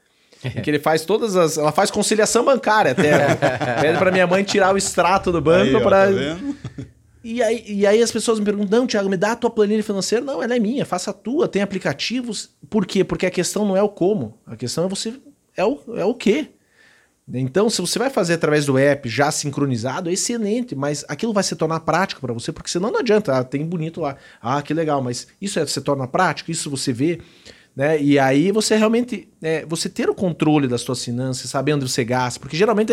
[0.45, 1.57] em que ele faz todas as.
[1.57, 3.35] Ela faz conciliação bancária até.
[3.81, 6.07] Pede para minha mãe tirar o extrato do banco para.
[6.07, 6.85] Tá
[7.25, 9.83] e aí, e aí as pessoas me perguntam: não, Thiago, me dá a tua planilha
[9.83, 10.23] financeira.
[10.23, 12.51] Não, ela é minha, faça a tua, tem aplicativos.
[12.69, 13.03] Por quê?
[13.03, 15.15] Porque a questão não é o como, a questão é você.
[15.57, 16.51] É o, é o quê?
[17.27, 21.43] Então, se você vai fazer através do app já sincronizado, é excelente, mas aquilo vai
[21.43, 23.39] se tornar prático para você, porque senão não adianta.
[23.39, 24.17] Ah, tem bonito lá.
[24.43, 27.21] Ah, que legal, mas isso é, se torna prático, isso você vê.
[27.75, 28.01] Né?
[28.01, 32.05] E aí você realmente é, você ter o controle das suas finanças, saber onde você
[32.05, 32.93] gasta, porque geralmente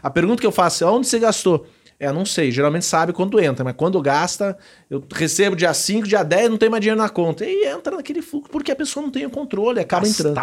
[0.00, 1.66] a pergunta que eu faço é onde você gastou?
[2.02, 4.58] É, não sei, geralmente sabe quando entra, mas quando gasta,
[4.90, 7.44] eu recebo dia 5, dia 10, não tem mais dinheiro na conta.
[7.46, 10.34] E entra naquele fluxo, porque a pessoa não tem o controle, acaba entrando.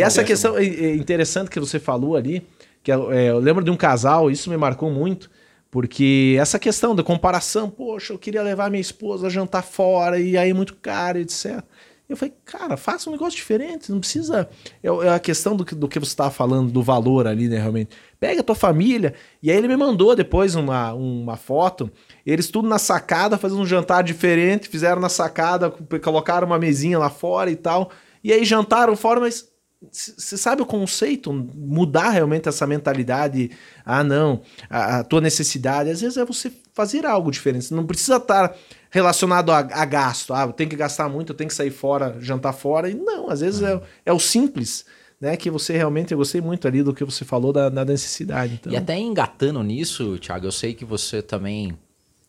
[0.00, 2.44] e essa questão é, é interessante que você falou ali,
[2.82, 2.96] que é,
[3.30, 5.30] eu lembro de um casal, isso me marcou muito,
[5.70, 10.36] porque essa questão da comparação, poxa, eu queria levar minha esposa a jantar fora, e
[10.36, 11.62] aí é muito caro, etc.
[12.08, 14.48] Eu falei, cara, faça um negócio diferente, não precisa.
[14.82, 17.58] É, é a questão do que, do que você estava falando, do valor ali, né,
[17.58, 17.96] realmente.
[18.20, 19.14] Pega a tua família.
[19.42, 21.90] E aí ele me mandou depois uma, uma foto.
[22.24, 25.70] Eles tudo na sacada, fazendo um jantar diferente, fizeram na sacada,
[26.02, 27.90] colocaram uma mesinha lá fora e tal.
[28.22, 29.48] E aí jantaram fora, mas
[29.90, 31.32] você sabe o conceito?
[31.32, 33.50] Mudar realmente essa mentalidade.
[33.84, 35.90] Ah, não, a, a, tua necessidade.
[35.90, 37.66] Às vezes é você fazer algo diferente.
[37.66, 38.56] Você não precisa estar
[38.96, 40.32] relacionado a, a gasto.
[40.32, 42.88] Ah, eu tenho que gastar muito, eu tenho que sair fora, jantar fora.
[42.88, 44.84] E não, às vezes é, é o simples.
[45.18, 48.58] Né, que você realmente, eu gostei muito ali do que você falou da, da necessidade.
[48.60, 48.70] Então.
[48.70, 51.74] E até engatando nisso, Thiago, eu sei que você também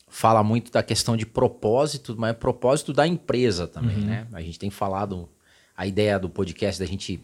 [0.08, 4.06] fala muito da questão de propósito, mas é propósito da empresa também, uhum.
[4.06, 4.28] né?
[4.32, 5.28] A gente tem falado
[5.76, 7.20] a ideia do podcast da gente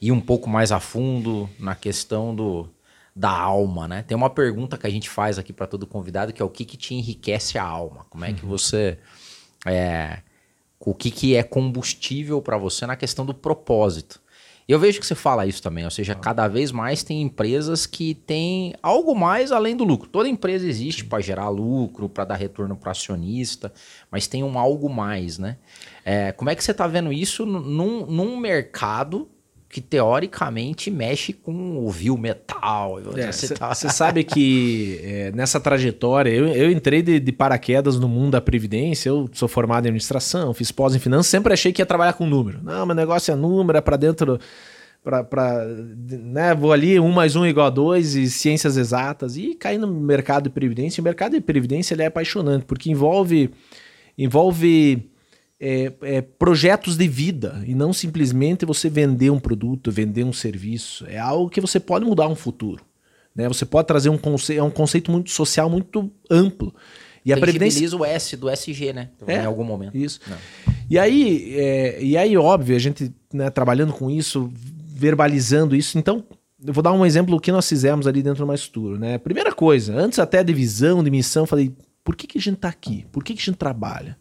[0.00, 2.68] ir um pouco mais a fundo na questão do,
[3.14, 4.02] da alma, né?
[4.02, 6.64] Tem uma pergunta que a gente faz aqui para todo convidado que é o que,
[6.64, 8.06] que te enriquece a alma?
[8.08, 8.50] Como é que uhum.
[8.50, 8.98] você
[9.66, 10.20] é,
[10.78, 14.20] o que, que é combustível para você na questão do propósito?
[14.66, 18.14] Eu vejo que você fala isso também, ou seja, cada vez mais tem empresas que
[18.14, 20.08] têm algo mais além do lucro.
[20.08, 23.72] Toda empresa existe para gerar lucro, para dar retorno para acionista,
[24.12, 25.56] mas tem um algo mais, né?
[26.04, 29.28] É, como é que você está vendo isso num, num mercado
[29.70, 33.00] que teoricamente mexe com o vil metal.
[33.00, 33.72] Você é, tá...
[33.72, 39.08] sabe que é, nessa trajetória, eu, eu entrei de, de, paraquedas no mundo da Previdência,
[39.08, 42.26] eu sou formado em administração, fiz pós em finanças, sempre achei que ia trabalhar com
[42.26, 42.58] número.
[42.64, 44.40] Não, meu negócio é número, é para dentro.
[45.04, 49.54] Pra, pra, né, vou ali, um mais um igual a dois e ciências exatas e
[49.54, 51.00] caí no mercado de previdência.
[51.00, 53.50] O mercado de previdência ele é apaixonante porque envolve
[54.18, 55.09] envolve
[55.60, 61.04] é, é, projetos de vida e não simplesmente você vender um produto, vender um serviço.
[61.06, 62.82] É algo que você pode mudar um futuro.
[63.34, 63.46] Né?
[63.46, 66.74] Você pode trazer um conceito, é um conceito muito social muito amplo.
[67.24, 69.10] E a previdência o S do SG, né?
[69.26, 69.94] É, em algum momento.
[69.94, 70.20] Isso.
[70.26, 70.38] Não.
[70.88, 75.98] E aí, é, e aí, óbvio, a gente né, trabalhando com isso, verbalizando isso.
[75.98, 76.24] Então,
[76.64, 79.18] eu vou dar um exemplo do que nós fizemos ali dentro do Mais Futuro, né?
[79.18, 82.68] Primeira coisa, antes até de visão, de missão, falei, por que, que a gente está
[82.68, 83.06] aqui?
[83.12, 84.16] Por que, que a gente trabalha?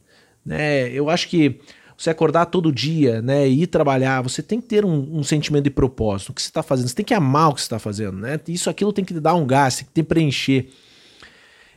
[0.50, 0.92] Né?
[0.92, 1.60] Eu acho que
[1.96, 5.66] você acordar todo dia né, e ir trabalhar, você tem que ter um, um sentimento
[5.66, 6.30] de propósito.
[6.30, 6.88] O que você está fazendo?
[6.88, 8.18] Você tem que amar o que você está fazendo.
[8.18, 8.40] Né?
[8.48, 10.70] Isso, aquilo tem que dar um gás, tem que preencher.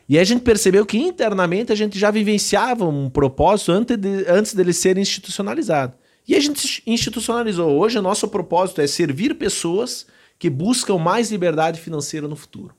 [0.09, 4.25] E aí a gente percebeu que internamente a gente já vivenciava um propósito antes, de,
[4.27, 5.93] antes dele ser institucionalizado.
[6.27, 7.77] E a gente institucionalizou.
[7.77, 10.07] Hoje o nosso propósito é servir pessoas
[10.39, 12.73] que buscam mais liberdade financeira no futuro.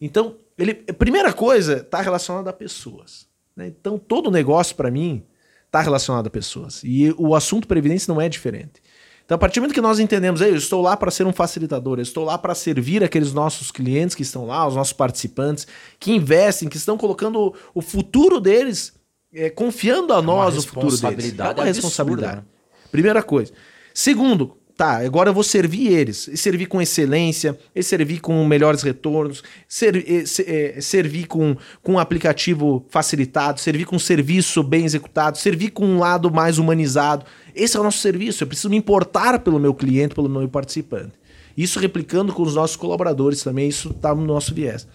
[0.00, 3.26] Então, ele, primeira coisa está relacionada a pessoas.
[3.56, 3.66] Né?
[3.66, 5.24] Então, todo negócio, para mim,
[5.72, 6.82] está relacionado a pessoas.
[6.84, 8.82] E o assunto previdência não é diferente.
[9.24, 11.98] Então, a partir do momento que nós entendemos, eu estou lá para ser um facilitador,
[11.98, 15.66] eu estou lá para servir aqueles nossos clientes que estão lá, os nossos participantes,
[15.98, 18.92] que investem, que estão colocando o futuro deles
[19.32, 21.00] é, confiando a nós o futuro deles.
[21.00, 22.44] responsabilidade É uma responsabilidade.
[22.90, 23.52] Primeira coisa.
[23.94, 26.26] Segundo, tá, agora eu vou servir eles.
[26.28, 31.56] E servir com excelência, e servir com melhores retornos, ser- e se- é, servir com,
[31.82, 36.58] com um aplicativo facilitado, servir com um serviço bem executado, servir com um lado mais
[36.58, 37.24] humanizado.
[37.54, 38.42] Esse é o nosso serviço.
[38.42, 41.12] Eu preciso me importar pelo meu cliente, pelo meu participante.
[41.56, 44.88] Isso replicando com os nossos colaboradores também, isso está no nosso viés.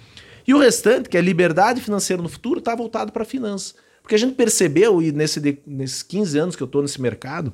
[0.45, 3.73] E o restante, que é liberdade financeira no futuro, está voltado para a finança.
[4.01, 7.53] Porque a gente percebeu, e nesse, nesses 15 anos que eu estou nesse mercado,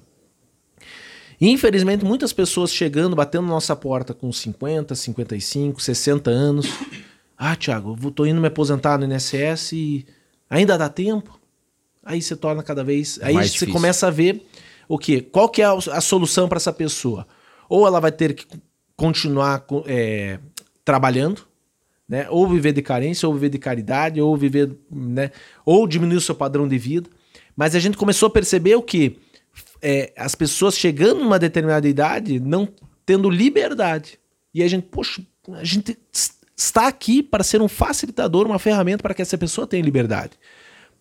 [1.42, 6.68] Infelizmente, muitas pessoas chegando, batendo nossa porta com 50, 55, 60 anos.
[7.38, 10.06] Ah, Thiago, eu tô indo me aposentar no INSS e
[10.50, 11.40] ainda dá tempo?
[12.04, 13.18] Aí você torna cada vez.
[13.22, 13.72] É aí você difícil.
[13.74, 14.46] começa a ver
[14.88, 15.22] o quê?
[15.22, 17.28] Qual que é a, a solução para essa pessoa?
[17.68, 18.46] Ou ela vai ter que
[18.96, 20.40] continuar co- é,
[20.86, 21.42] trabalhando,
[22.08, 22.28] né?
[22.30, 25.32] Ou viver de carência, ou viver de caridade, ou viver, né?
[25.66, 27.10] Ou diminuir o seu padrão de vida.
[27.56, 29.18] Mas a gente começou a perceber o que
[29.84, 32.70] é, as pessoas chegando numa determinada idade não
[33.06, 34.18] tendo liberdade.
[34.54, 35.22] E a gente, poxa,
[35.52, 35.98] a gente
[36.56, 40.32] está aqui para ser um facilitador, uma ferramenta para que essa pessoa tenha liberdade.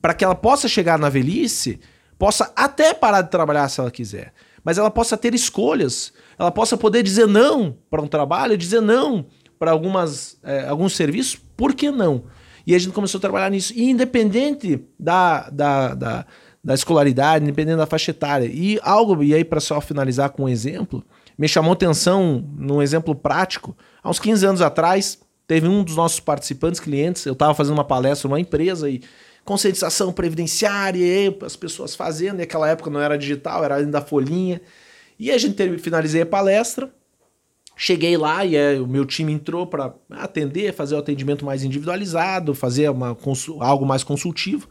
[0.00, 1.78] Para que ela possa chegar na velhice,
[2.18, 4.32] possa até parar de trabalhar se ela quiser,
[4.64, 9.26] mas ela possa ter escolhas, ela possa poder dizer não para um trabalho, dizer não
[9.58, 12.24] para algumas é, alguns serviços, por que não?
[12.66, 13.72] E a gente começou a trabalhar nisso.
[13.74, 16.26] E independente da, da, da,
[16.62, 18.46] da escolaridade, independente da faixa etária.
[18.46, 21.04] E algo, e aí para só finalizar com um exemplo,
[21.36, 23.76] me chamou atenção num exemplo prático.
[24.02, 27.84] Há uns 15 anos atrás, teve um dos nossos participantes, clientes, eu estava fazendo uma
[27.84, 29.02] palestra numa empresa e
[29.44, 34.60] conscientização previdenciária, e as pessoas fazendo, e época não era digital, era ainda folhinha.
[35.18, 36.92] E a gente ter- finalizei a palestra,
[37.74, 42.54] Cheguei lá e é, o meu time entrou para atender, fazer o atendimento mais individualizado,
[42.54, 43.16] fazer uma,
[43.60, 44.68] algo mais consultivo.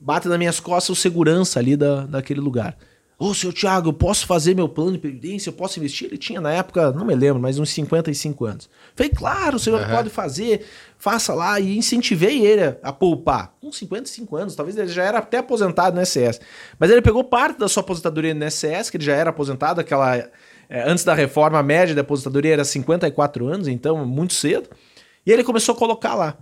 [0.00, 2.76] Bate nas minhas costas o segurança ali da, daquele lugar.
[3.18, 5.50] Ô, seu Thiago, eu posso fazer meu plano de previdência?
[5.50, 6.06] Eu posso investir?
[6.06, 8.70] Ele tinha na época, não me lembro, mas uns 55 anos.
[8.94, 10.64] Falei, claro, o senhor pode fazer,
[10.96, 11.58] faça lá.
[11.58, 13.54] E incentivei ele a poupar.
[13.60, 16.40] Com 55 anos, talvez ele já era até aposentado no INSS.
[16.78, 20.16] Mas ele pegou parte da sua aposentadoria no INSS, que ele já era aposentado, aquela
[20.68, 24.68] é, antes da reforma, a média da aposentadoria era 54 anos, então muito cedo.
[25.24, 26.36] E ele começou a colocar lá.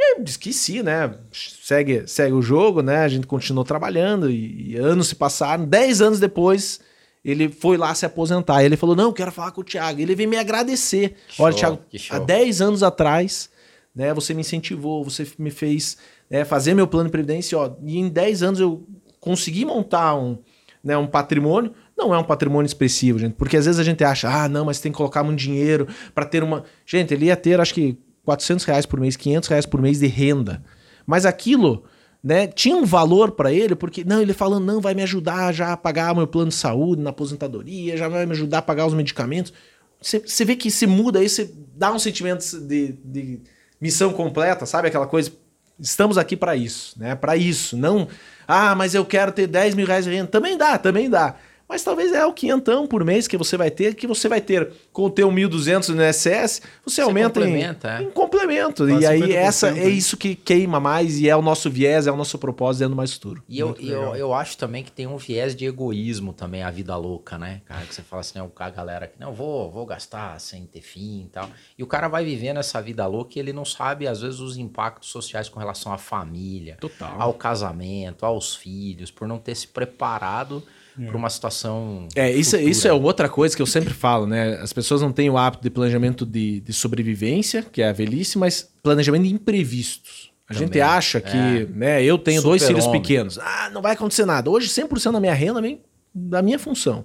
[0.00, 1.14] E aí esqueci, né?
[1.30, 3.04] Segue, segue o jogo, né?
[3.04, 5.66] A gente continuou trabalhando e, e anos se passaram.
[5.66, 6.80] Dez anos depois,
[7.22, 8.62] ele foi lá se aposentar.
[8.62, 10.00] E ele falou: Não, quero falar com o Thiago.
[10.00, 11.16] Ele veio me agradecer.
[11.28, 11.82] Que Olha, show, Thiago,
[12.12, 13.50] há 10 anos atrás,
[13.94, 14.14] né?
[14.14, 15.98] Você me incentivou, você me fez
[16.30, 17.58] né, fazer meu plano de previdência.
[17.58, 18.86] Ó, e em 10 anos eu
[19.20, 20.38] consegui montar um,
[20.82, 21.74] né, um patrimônio.
[21.94, 24.80] Não é um patrimônio expressivo, gente, porque às vezes a gente acha, ah, não, mas
[24.80, 26.64] tem que colocar muito dinheiro para ter uma.
[26.86, 30.06] Gente, ele ia ter, acho que 400 reais por mês, 500 reais por mês de
[30.06, 30.62] renda.
[31.06, 31.84] Mas aquilo,
[32.22, 35.72] né, tinha um valor para ele, porque, não, ele falando, não, vai me ajudar já
[35.72, 38.94] a pagar meu plano de saúde na aposentadoria, já vai me ajudar a pagar os
[38.94, 39.52] medicamentos.
[40.00, 43.40] Você vê que se muda aí, você dá um sentimento de, de
[43.80, 44.88] missão completa, sabe?
[44.88, 45.32] Aquela coisa.
[45.78, 47.14] Estamos aqui para isso, né?
[47.14, 47.76] Para isso.
[47.76, 48.08] Não,
[48.46, 50.26] ah, mas eu quero ter 10 mil reais de renda.
[50.26, 51.36] Também dá, também dá.
[51.70, 54.72] Mas talvez é o quinhentão por mês que você vai ter, que você vai ter
[54.92, 58.02] com o teu 1.200 no INSS, você, aumenta em, é.
[58.02, 58.84] em complemento.
[58.84, 59.88] Quase e aí 50%, essa é né?
[59.88, 62.96] isso que queima mais e é o nosso viés, é o nosso propósito dentro do
[62.96, 63.44] mais futuro.
[63.48, 66.96] E eu, eu, eu acho também que tem um viés de egoísmo também, a vida
[66.96, 67.62] louca, né?
[67.66, 70.82] Cara, que você fala assim, né, a galera que não, vou, vou gastar sem ter
[70.82, 71.48] fim e tal.
[71.78, 74.56] E o cara vai vivendo essa vida louca e ele não sabe, às vezes, os
[74.56, 77.14] impactos sociais com relação à família, Total.
[77.16, 80.64] ao casamento, aos filhos, por não ter se preparado
[80.96, 82.08] para uma situação.
[82.14, 82.70] É, isso, futura.
[82.70, 84.58] isso é outra coisa que eu sempre falo, né?
[84.60, 88.38] As pessoas não têm o hábito de planejamento de, de sobrevivência, que é a velhice,
[88.38, 90.30] mas planejamento de imprevistos.
[90.48, 91.66] A gente Também, acha que, é.
[91.72, 93.02] né, eu tenho dois filhos Super-homem.
[93.02, 93.38] pequenos.
[93.38, 94.50] Ah, não vai acontecer nada.
[94.50, 95.80] Hoje 100% da minha renda vem
[96.12, 97.04] da minha função.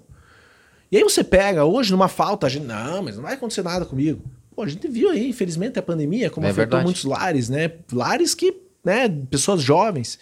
[0.91, 3.85] E aí você pega, hoje numa falta, a gente, não, mas não vai acontecer nada
[3.85, 4.21] comigo.
[4.55, 6.83] Pô, a gente viu aí, infelizmente, a pandemia, como É afetou verdade.
[6.85, 7.71] muitos lares, né?
[7.91, 10.17] Lares que, né, pessoas jovens.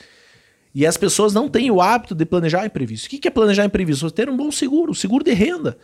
[0.74, 3.05] E as pessoas não têm o hábito de planejar imprevisto.
[3.05, 4.09] O que é planejar imprevisto?
[4.09, 5.78] Ter um bom seguro, seguro de renda.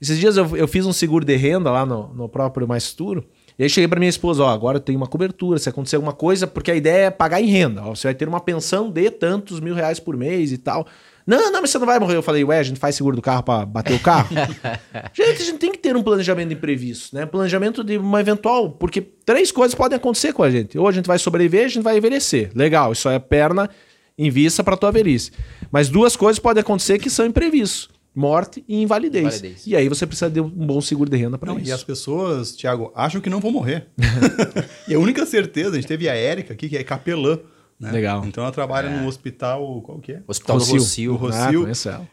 [0.00, 3.26] Esses dias eu, eu fiz um seguro de renda lá no, no próprio Mais Futuro.
[3.58, 6.14] E aí cheguei para minha esposa, ó, agora eu tenho uma cobertura, se acontecer alguma
[6.14, 7.82] coisa, porque a ideia é pagar em renda.
[7.84, 10.86] Ó, você vai ter uma pensão de tantos mil reais por mês e tal.
[11.26, 12.16] Não, não, mas você não vai morrer.
[12.16, 14.34] Eu falei, ué, a gente faz seguro do carro para bater o carro?
[15.12, 17.26] gente, a gente tem que ter um planejamento imprevisto, né?
[17.26, 20.78] Planejamento de uma eventual, porque três coisas podem acontecer com a gente.
[20.78, 22.50] Ou a gente vai sobreviver, a gente vai envelhecer.
[22.54, 23.68] Legal, isso aí é perna
[24.26, 25.30] em vista para tua velhice.
[25.70, 29.24] Mas duas coisas podem acontecer que são imprevistos: morte e invalidez.
[29.36, 29.66] Invalidez.
[29.66, 31.68] E aí você precisa de um bom seguro de renda para isso.
[31.68, 33.86] e as pessoas, Thiago, acham que não vão morrer.
[34.88, 37.38] e a única certeza, a gente teve a Érica aqui, que é capelã
[37.78, 37.90] né?
[37.92, 38.26] Legal.
[38.26, 40.22] Então ela trabalha no hospital, qual que é?
[40.26, 41.14] Hospital do Rocio.
[41.14, 41.16] Rocio.
[41.16, 41.60] Do Ah, Rocio.
[41.62, 42.08] conheço ela.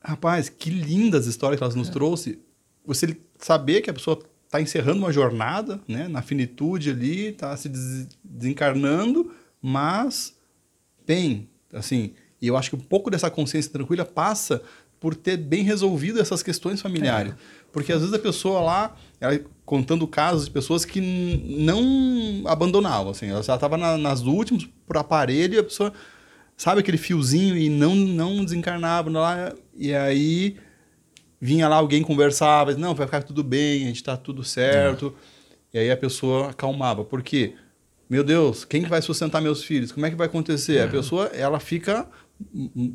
[0.00, 2.38] Rapaz, que lindas histórias que elas nos trouxe.
[2.86, 7.68] Você saber que a pessoa está encerrando uma jornada, né, na finitude ali, está se
[7.68, 10.34] des- desencarnando, mas
[11.06, 14.62] bem, assim, e eu acho que um pouco dessa consciência tranquila passa
[15.00, 17.34] por ter bem resolvido essas questões familiares.
[17.72, 23.28] Porque às vezes a pessoa lá, ela, contando casos de pessoas que não abandonavam, assim,
[23.28, 25.92] ela já estava na, nas últimas por aparelho e a pessoa
[26.56, 30.56] sabe aquele fiozinho e não não desencarnava lá e aí
[31.40, 35.14] vinha lá alguém conversava, não, vai ficar tudo bem, a gente está tudo certo.
[35.72, 37.54] E aí a pessoa acalmava, porque
[38.08, 39.90] meu Deus, quem que vai sustentar meus filhos?
[39.92, 40.80] Como é que vai acontecer?
[40.80, 42.06] A pessoa, ela fica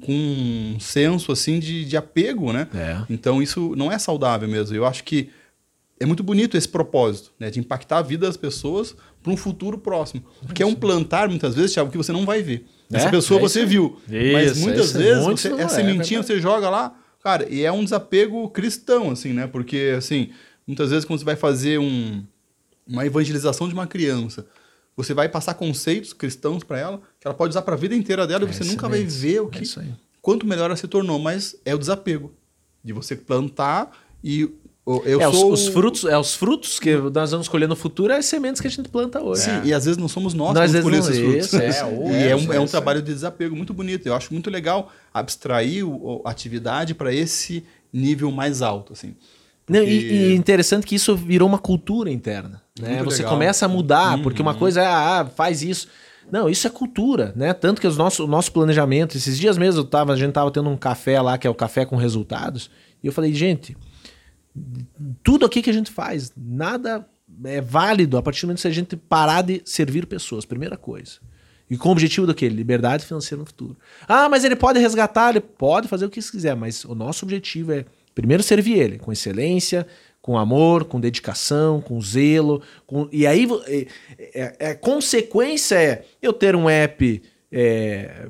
[0.02, 2.68] com um senso assim de, de apego, né?
[2.74, 3.02] É.
[3.10, 4.76] Então isso não é saudável mesmo.
[4.76, 5.30] Eu acho que
[6.00, 9.78] é muito bonito esse propósito, né, de impactar a vida das pessoas para um futuro
[9.78, 10.24] próximo.
[10.46, 12.66] Porque é um plantar, muitas vezes, Thiago, que você não vai ver.
[12.92, 13.98] Essa É, pessoa é você isso viu.
[14.34, 16.28] mas Isso, muitas isso, vezes você, essa é, é sementinha verdade.
[16.28, 19.46] você joga lá, cara, e é um desapego cristão, assim, né?
[19.48, 20.30] Porque, assim,
[20.66, 22.24] muitas vezes quando você vai fazer um,
[22.88, 24.46] uma evangelização de uma criança,
[25.04, 28.28] você vai passar conceitos cristãos para ela, que ela pode usar para a vida inteira
[28.28, 29.34] dela, e É você nunca vai excelente.
[29.34, 29.88] ver o É que, isso aí.
[30.22, 32.34] quanto melhor ela se tornou, mas é o desapego
[32.84, 33.92] de você plantar
[34.24, 34.50] e
[35.06, 37.76] eu é, os- sou os, o- frutos, é os frutos que nós vamos colher no
[37.76, 39.44] futuro, é as sementes que a gente planta hoje.
[39.44, 41.46] Sim, e às vezes não somos nós, Nós que não- esses frutos.
[41.46, 42.72] isso, é, ou e é, é, um, é um isso.
[42.72, 44.08] trabalho de desapego muito bonito.
[44.08, 45.84] Eu acho muito legal abstrair
[46.26, 49.16] a atividade para esse nível mais alto, assim.
[49.68, 52.60] Não, Porque- e, e interessante que isso virou uma cultura interna.
[52.80, 53.04] Né?
[53.04, 53.32] Você legal.
[53.32, 53.38] Uhum.
[53.38, 55.88] começa a mudar, porque uma coisa é, ah, faz isso.
[56.32, 57.54] Não, isso é cultura, né?
[57.54, 60.52] Tanto que os nosso, o nosso planejamento, esses dias mesmo eu tava, a gente tava
[60.52, 62.70] tendo um café lá, que é o café com resultados,
[63.04, 63.76] e eu falei, gente,
[65.24, 67.06] tudo aqui que a gente faz, nada
[67.46, 71.20] é válido a partir do momento que a gente parar de servir pessoas, primeira coisa.
[71.70, 72.50] E com o objetivo do quê?
[72.50, 73.78] Liberdade financeira no futuro.
[74.08, 77.72] Ah, mas ele pode resgatar, ele pode fazer o que quiser, mas o nosso objetivo
[77.72, 79.86] é primeiro servir ele com excelência,
[80.30, 83.10] com amor, com dedicação, com zelo, com...
[83.12, 83.88] e aí é,
[84.20, 87.20] é- é- consequência é eu ter um app
[87.52, 88.28] é,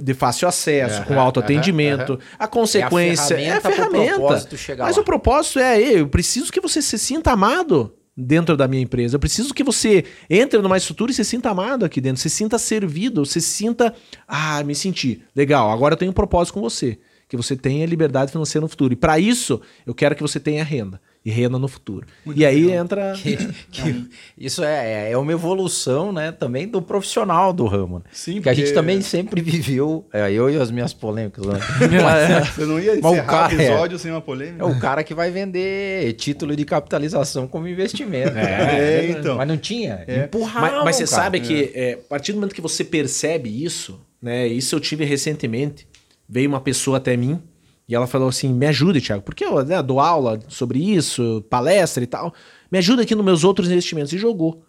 [0.00, 2.12] de fácil acesso, Aham, com autoatendimento.
[2.12, 4.14] aham, A consequência é a ferramenta pro ferramenta.
[4.14, 5.02] propósito chegar Mas lá.
[5.02, 9.16] o propósito é, "Ei, eu preciso que você se sinta amado dentro da minha empresa.
[9.16, 12.22] Eu preciso que você entre no Mais Futuro e se sinta amado aqui dentro.
[12.22, 13.92] Se sinta servido, se sinta,
[14.28, 15.20] ah, me senti.
[15.34, 16.96] Legal, agora eu tenho um propósito com você.
[17.28, 18.92] Que você tenha liberdade financeira no futuro.
[18.92, 21.00] E para isso, eu quero que você tenha renda.
[21.22, 22.06] E renda no futuro.
[22.34, 23.12] e aí entra...
[23.12, 23.36] Que-
[23.70, 24.08] que
[24.38, 27.98] isso é, é uma evolução, né, também do profissional do ramo.
[27.98, 28.04] Né?
[28.10, 31.60] Sim, Porque a gente também sempre viveu, é, eu e as minhas polêmicas, né?
[32.54, 34.62] Você não ia encerrar o cara é- episódio sem uma polêmica?
[34.62, 38.38] É o cara que vai vender título de capitalização como investimento.
[38.38, 39.36] É, então.
[39.36, 40.02] Mas não tinha?
[40.06, 40.28] É.
[40.32, 41.22] Mas, mas você cara.
[41.22, 44.46] sabe que é, a partir do momento que você percebe isso, né?
[44.46, 45.86] Isso eu tive recentemente.
[46.26, 47.42] Veio uma pessoa até mim
[47.90, 52.02] e ela falou assim: me ajude, Thiago, porque eu né, dou aula sobre isso, palestra
[52.02, 52.32] e tal.
[52.70, 54.12] Me ajuda aqui nos meus outros investimentos.
[54.12, 54.62] E jogou.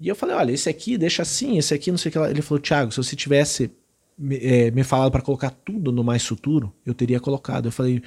[0.00, 2.30] E eu falei: olha, esse aqui deixa assim, esse aqui não sei o que lá.
[2.30, 3.70] Ele falou: Thiago, se você tivesse
[4.18, 7.66] me, é, me falado para colocar tudo no mais futuro, eu teria colocado.
[7.66, 8.02] Eu falei: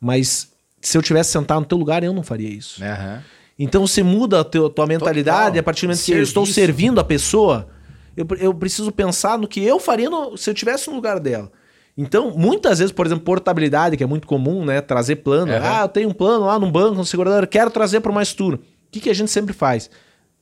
[0.00, 2.82] mas se eu tivesse sentado no teu lugar, eu não faria isso.
[2.82, 3.22] Aham.
[3.58, 5.60] Então você muda a teu- tua mentalidade Total.
[5.60, 7.68] a partir do momento que eu estou servindo a pessoa,
[8.16, 11.52] eu, eu preciso pensar no que eu faria no- se eu tivesse no lugar dela.
[11.96, 14.80] Então, muitas vezes, por exemplo, portabilidade, que é muito comum, né?
[14.80, 15.52] Trazer plano.
[15.52, 15.80] Aham.
[15.80, 18.30] Ah, eu tenho um plano lá num banco, no segurador, quero trazer para o mais
[18.30, 18.56] futuro.
[18.56, 19.90] O que, que a gente sempre faz?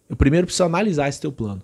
[0.09, 1.63] Eu primeiro preciso analisar esse teu plano.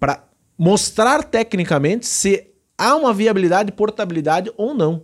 [0.00, 0.24] Para
[0.56, 5.02] mostrar tecnicamente se há uma viabilidade de portabilidade ou não.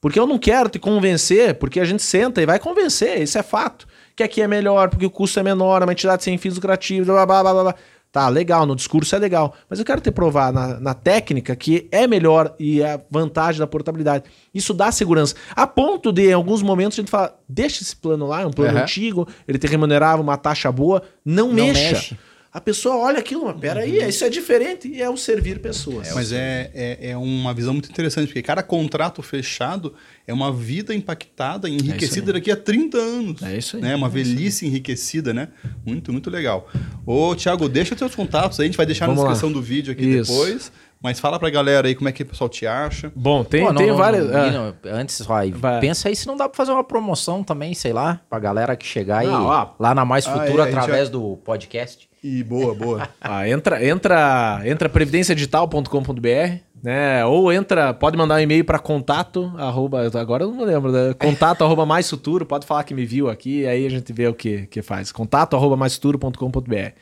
[0.00, 3.42] Porque eu não quero te convencer, porque a gente senta e vai convencer, isso é
[3.42, 3.86] fato.
[4.14, 7.06] Que aqui é melhor, porque o custo é menor, é uma entidade sem fins lucrativos,
[7.06, 7.74] blá, blá, blá, blá, blá.
[8.14, 9.56] Tá, legal, no discurso é legal.
[9.68, 13.58] Mas eu quero te provar na, na técnica que é melhor e é a vantagem
[13.58, 14.22] da portabilidade.
[14.54, 15.34] Isso dá segurança.
[15.50, 18.52] A ponto de, em alguns momentos, a gente fala, deixa esse plano lá, é um
[18.52, 18.82] plano Aham.
[18.82, 21.90] antigo, ele te remunerava uma taxa boa, não, Não mexa.
[21.90, 22.18] mexe.
[22.54, 26.14] A pessoa olha aquilo, mas peraí, isso é diferente e é o servir pessoas.
[26.14, 29.92] Mas é, é, é uma visão muito interessante, porque cada contrato fechado
[30.24, 33.42] é uma vida impactada, enriquecida daqui a 30 anos.
[33.42, 33.82] É isso aí.
[33.82, 33.96] Né?
[33.96, 35.48] Uma velhice enriquecida, né?
[35.84, 36.68] Muito, muito legal.
[37.04, 39.32] Ô, Thiago, deixa teus contatos aí, a gente vai deixar Vamos na lá.
[39.32, 40.30] descrição do vídeo aqui Isso.
[40.32, 40.70] depois.
[41.02, 43.12] Mas fala pra galera aí como é que o pessoal te acha.
[43.16, 44.30] Bom, tem, Pô, não, tem não, várias.
[44.30, 45.80] não, ah, não, antes, aí, Vai.
[45.80, 48.86] pensa aí se não dá pra fazer uma promoção também, sei lá, pra galera que
[48.86, 52.08] chegar aí lá na Mais Ah, Futuro é, a gente através já- do podcast.
[52.24, 53.06] E boa, boa.
[53.20, 57.22] Ah, entra, entra, entra previdenciadigital.com.br, né?
[57.26, 61.12] Ou entra, pode mandar um e-mail para contato, arroba, agora eu não lembro, né?
[61.12, 64.32] contato arroba mais futuro, pode falar que me viu aqui, aí a gente vê o
[64.32, 65.12] que, que faz.
[65.12, 66.92] Contato arroba mais futuro.com.br.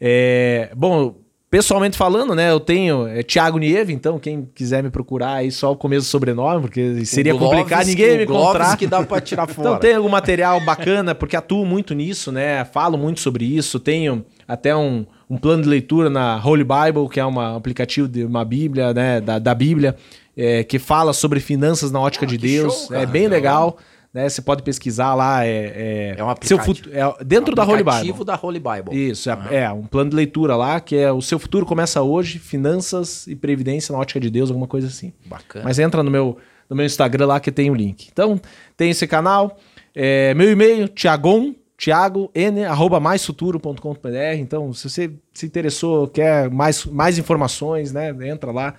[0.00, 1.16] É, bom,
[1.50, 2.52] pessoalmente falando, né?
[2.52, 6.10] Eu tenho é, Thiago Nieve, então quem quiser me procurar aí só o começo do
[6.10, 8.76] sobrenome, porque seria complicado ninguém me encontrar.
[8.76, 9.68] que dá para tirar fora.
[9.68, 12.64] então tem algum material bacana, porque atuo muito nisso, né?
[12.64, 17.18] Falo muito sobre isso, tenho até um, um plano de leitura na Holy Bible, que
[17.18, 19.20] é um aplicativo de uma Bíblia, né?
[19.20, 19.96] Da, da Bíblia,
[20.36, 22.86] é, que fala sobre finanças na ótica ah, de Deus.
[22.86, 23.76] Show, é bem legal.
[24.12, 25.46] Né, você pode pesquisar lá.
[25.46, 26.90] É, é, é um aplicativo.
[26.92, 28.24] É dentro um da Holy Bible.
[28.24, 29.10] da Holy Bible.
[29.10, 29.46] Isso, uhum.
[29.50, 33.36] é, um plano de leitura lá, que é o seu futuro começa hoje, finanças e
[33.36, 35.12] previdência na ótica de Deus, alguma coisa assim.
[35.26, 35.64] Bacana.
[35.64, 36.36] Mas entra no meu,
[36.68, 38.08] no meu Instagram lá que tem o link.
[38.12, 38.40] Então,
[38.76, 39.56] tem esse canal.
[39.94, 44.36] É, meu e-mail, Tiagon, Thiago, n, arroba maisfuturo.com.br.
[44.38, 48.10] Então, se você se interessou, quer mais, mais informações, né?
[48.28, 48.74] Entra lá.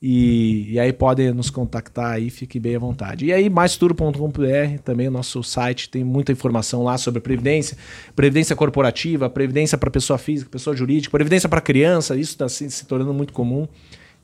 [0.00, 3.26] E, e aí podem nos contactar aí, fique bem à vontade.
[3.26, 7.76] E aí, maisturo.com.br, também o nosso site, tem muita informação lá sobre previdência,
[8.14, 12.86] previdência corporativa, previdência para pessoa física, pessoa jurídica, previdência para criança, isso está se, se
[12.86, 13.66] tornando muito comum.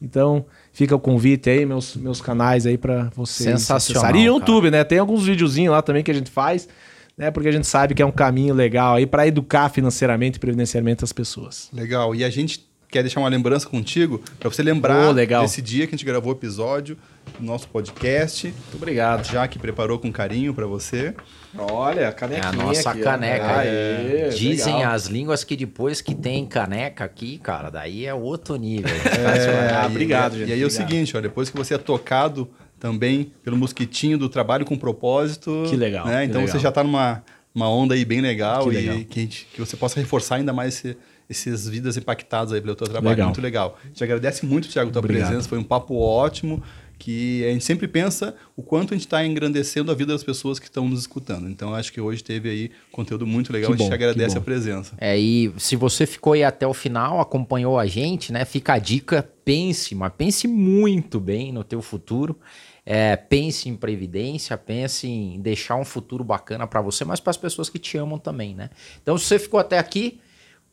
[0.00, 3.48] Então, fica o convite aí, meus, meus canais aí para vocês.
[3.58, 4.14] Sensacional.
[4.14, 4.78] E YouTube, cara.
[4.78, 4.84] né?
[4.84, 6.68] Tem alguns videozinhos lá também que a gente faz,
[7.16, 7.30] né?
[7.30, 11.02] Porque a gente sabe que é um caminho legal aí para educar financeiramente e previdencialmente
[11.02, 11.68] as pessoas.
[11.72, 12.14] Legal.
[12.14, 15.96] E a gente quer deixar uma lembrança contigo, para você lembrar oh, desse dia que
[15.96, 16.96] a gente gravou o episódio
[17.36, 18.46] do nosso podcast.
[18.46, 19.26] Muito obrigado.
[19.26, 21.12] Já que preparou com carinho para você.
[21.58, 22.46] Olha, a canequinha.
[22.46, 23.58] É a nossa aqui, caneca.
[23.58, 24.92] Aê, Dizem legal.
[24.92, 28.94] as línguas que depois que tem caneca aqui, cara, daí é outro nível.
[28.94, 30.50] É, ah, obrigado, gente.
[30.50, 34.28] E aí é o seguinte, ó, depois que você é tocado também pelo mosquitinho do
[34.28, 35.64] trabalho com propósito.
[35.68, 36.06] Que legal.
[36.06, 36.26] Né?
[36.26, 36.52] Então que legal.
[36.52, 37.24] você já está numa
[37.54, 38.96] uma onda aí bem legal, que legal.
[38.96, 40.96] e que, que você possa reforçar ainda mais esse
[41.28, 43.10] essas vidas impactadas aí pelo teu trabalho.
[43.10, 43.26] Legal.
[43.28, 43.78] Muito legal.
[43.92, 45.28] Te agradece muito, Tiago, a tua Obrigado.
[45.28, 45.48] presença.
[45.48, 46.62] Foi um papo ótimo
[46.98, 50.58] que a gente sempre pensa o quanto a gente está engrandecendo a vida das pessoas
[50.58, 51.48] que estão nos escutando.
[51.48, 53.70] Então, acho que hoje teve aí conteúdo muito legal.
[53.70, 54.94] Que a gente bom, agradece a presença.
[54.98, 58.44] É, e se você ficou aí até o final, acompanhou a gente, né?
[58.44, 62.38] Fica a dica, pense, mas pense muito bem no teu futuro.
[62.86, 67.36] É, pense em previdência, pense em deixar um futuro bacana para você, mas para as
[67.36, 68.68] pessoas que te amam também, né?
[69.02, 70.20] Então, se você ficou até aqui,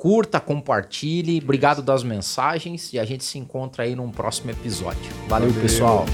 [0.02, 1.40] curta, compartilhe.
[1.44, 5.14] Obrigado das mensagens e a gente se encontra aí num próximo episódio.
[5.28, 5.62] Valeu, Valeu.
[5.62, 6.06] pessoal.